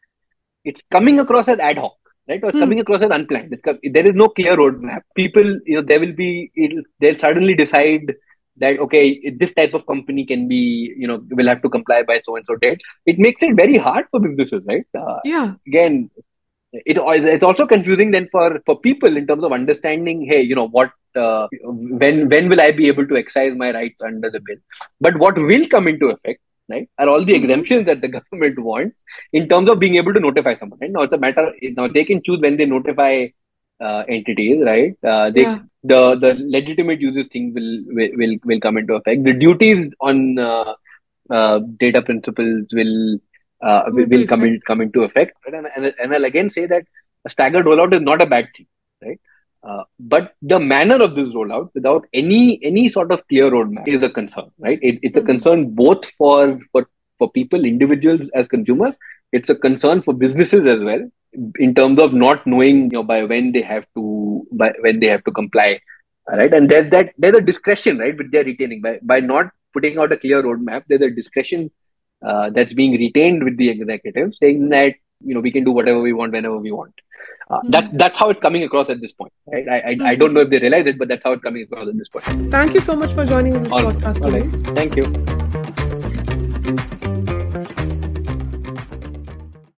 it's 0.64 0.82
coming 0.92 1.20
across 1.20 1.48
as 1.48 1.60
ad 1.60 1.78
hoc 1.78 1.96
right? 2.30 2.44
Or 2.44 2.52
Hmm. 2.52 2.60
coming 2.60 2.80
across 2.80 3.02
as 3.02 3.12
unplanned. 3.12 3.56
There 3.84 4.06
is 4.06 4.14
no 4.16 4.30
clear 4.30 4.56
roadmap. 4.58 5.02
People 5.16 5.44
you 5.66 5.76
know 5.78 5.82
there 5.82 6.00
will 6.00 6.14
be 6.14 6.52
it'll, 6.56 6.84
they'll 7.00 7.18
suddenly 7.20 7.54
decide 7.56 8.14
that 8.58 8.80
okay 8.80 9.30
this 9.38 9.52
type 9.54 9.74
of 9.74 9.86
company 9.86 10.26
can 10.26 10.48
be 10.48 10.94
you 10.98 11.08
know 11.08 11.22
will 11.32 11.48
have 11.48 11.62
to 11.62 11.70
comply 11.70 12.04
by 12.04 12.20
so 12.26 12.36
and 12.38 12.46
so 12.48 12.56
date. 12.56 12.80
It 13.06 13.20
makes 13.20 13.42
it 13.44 13.56
very 13.56 13.78
hard 13.78 14.06
for 14.12 14.20
businesses 14.20 14.64
right? 14.68 14.86
Uh, 14.98 15.20
yeah. 15.24 15.54
again 15.68 16.10
it 16.74 16.98
it's 16.98 17.44
also 17.44 17.66
confusing 17.66 18.12
then 18.12 18.28
for 18.32 18.60
for 18.66 18.80
people 18.80 19.16
in 19.18 19.26
terms 19.28 19.44
of 19.44 19.54
understanding 19.54 20.26
hey 20.30 20.42
you 20.42 20.56
know 20.56 20.68
what 20.68 20.92
uh, 21.16 21.48
when 21.64 22.28
when 22.30 22.50
will 22.50 22.62
i 22.62 22.72
be 22.72 22.88
able 22.88 23.08
to 23.08 23.16
exercise 23.16 23.54
my 23.56 23.72
rights 23.72 24.02
under 24.04 24.30
the 24.30 24.40
bill? 24.40 24.58
But 25.00 25.18
what 25.18 25.38
will 25.38 25.68
come 25.68 25.88
into 25.88 26.10
effect 26.10 26.42
right? 26.70 26.88
Are 26.98 27.08
all 27.10 27.24
the 27.26 27.34
exemptions 27.36 27.86
that 27.88 28.02
the 28.02 28.08
government 28.18 28.60
wants 28.60 28.96
in 29.34 29.48
terms 29.48 29.70
of 29.70 29.80
being 29.80 29.96
able 29.96 30.14
to 30.14 30.20
notify 30.20 30.56
someone 30.58 30.80
right? 30.82 30.92
Now 30.92 31.02
it's 31.04 31.14
a 31.14 31.18
matter 31.18 31.52
now 31.78 31.88
they 31.88 32.04
can 32.06 32.22
choose 32.24 32.40
when 32.40 32.58
they 32.58 32.66
notify 32.66 33.28
uh, 33.82 34.04
entities 34.10 34.64
right? 34.66 34.94
Uh, 35.04 35.30
they 35.32 35.46
Yeah. 35.46 35.60
the 35.84 36.16
the 36.16 36.34
legitimate 36.56 37.00
users 37.02 37.28
thing 37.32 37.54
will 37.54 37.72
will 38.18 38.36
will, 38.46 38.60
come 38.60 38.78
into 38.78 38.96
effect. 38.96 39.24
The 39.24 39.34
duties 39.34 39.88
on 40.00 40.38
uh, 40.40 40.74
uh, 41.30 41.60
data 41.80 42.02
principals 42.02 42.68
will 42.74 43.18
uh, 43.62 43.84
Come 43.86 43.96
will, 43.96 44.04
into 44.04 44.18
will 44.18 44.28
come 44.28 44.44
in, 44.46 44.60
come 44.66 44.82
into 44.82 45.04
effect. 45.04 45.38
Right? 45.46 45.56
and, 45.56 45.68
and, 45.76 45.94
and 46.00 46.14
I'll 46.14 46.26
again 46.26 46.50
say 46.50 46.66
that 46.68 46.84
a 47.26 47.30
staggered 47.30 47.66
rollout 47.66 47.94
is 47.94 48.02
not 48.02 48.22
a 48.22 48.26
bad 48.26 48.48
thing 48.56 48.68
right 49.04 49.20
Uh, 49.68 49.84
but 50.00 50.36
the 50.42 50.60
manner 50.60 50.96
of 51.04 51.16
this 51.16 51.30
rollout, 51.30 51.70
without 51.74 52.06
any 52.14 52.60
any 52.64 52.88
sort 52.88 53.12
of 53.12 53.28
clear 53.28 53.50
roadmap, 53.50 53.88
is 53.88 54.04
a 54.04 54.10
concern, 54.10 54.50
right? 54.60 54.80
It, 54.82 55.00
it's 55.02 55.18
a 55.18 55.22
Mhm. 55.22 55.26
concern 55.32 55.70
both 55.82 56.06
for 56.18 56.60
for 56.72 56.86
for 57.18 57.32
people, 57.32 57.66
individuals 57.66 58.30
as 58.36 58.48
consumers. 58.48 58.96
It's 59.32 59.50
a 59.50 59.56
concern 59.56 60.02
for 60.02 60.14
businesses 60.14 60.68
as 60.68 60.82
well, 60.84 61.04
in 61.60 61.74
terms 61.74 62.02
of 62.02 62.14
not 62.14 62.46
knowing 62.46 62.84
you 62.84 62.98
know 62.98 63.04
by 63.04 63.24
when 63.24 63.52
they 63.54 63.62
have 63.62 63.86
to 63.96 64.46
by 64.52 64.72
when 64.82 65.00
they 65.00 65.08
have 65.08 65.24
to 65.24 65.32
comply, 65.32 65.80
right? 66.28 66.54
And 66.54 66.70
there's 66.70 66.90
that 66.92 67.14
there's 67.18 67.36
a 67.38 67.42
discretion, 67.42 67.98
right, 67.98 68.16
which 68.18 68.28
they're 68.32 68.44
retaining 68.52 68.82
by 68.82 69.00
by 69.02 69.20
not 69.20 69.50
putting 69.74 69.98
out 69.98 70.12
a 70.12 70.18
clear 70.18 70.44
roadmap. 70.44 70.84
There's 70.88 71.02
a 71.02 71.10
discretion 71.10 71.72
uh, 72.26 72.50
that's 72.52 72.74
being 72.74 72.94
retained 73.06 73.44
with 73.44 73.58
the 73.58 73.70
executive, 73.70 74.34
saying 74.36 74.70
that 74.70 74.96
you 75.22 75.34
know 75.34 75.40
we 75.42 75.52
can 75.52 75.64
do 75.64 75.72
whatever 75.72 76.00
we 76.02 76.14
want 76.14 76.34
whenever 76.34 76.58
we 76.58 76.72
want. 76.72 76.94
Uh, 77.48 77.60
hmm. 77.60 77.70
that 77.70 77.98
that's 77.98 78.18
how 78.18 78.30
it's 78.30 78.40
coming 78.40 78.64
across 78.64 78.90
at 78.90 79.02
this 79.02 79.14
point. 79.14 79.32
Right? 79.46 79.68
I, 79.68 79.80
I, 79.80 79.90
I, 79.90 80.14
hmm. 80.16 80.20
don't 80.20 80.34
know 80.34 80.42
if 80.42 80.50
they 80.50 80.60
realize 80.60 80.86
it, 80.88 80.98
but 80.98 81.08
that's 81.08 81.24
how 81.24 81.34
it's 81.34 81.44
coming 81.44 81.64
across 81.64 81.88
at 81.88 81.98
this 81.98 82.10
point. 82.10 82.52
Thank 82.52 82.74
you 82.74 82.82
so 82.82 82.96
much 82.96 83.14
for 83.14 83.26
joining 83.26 83.62
this 83.62 83.72
all 83.72 83.80
podcast. 83.82 84.76
Thank 84.76 84.96
you. 84.96 85.06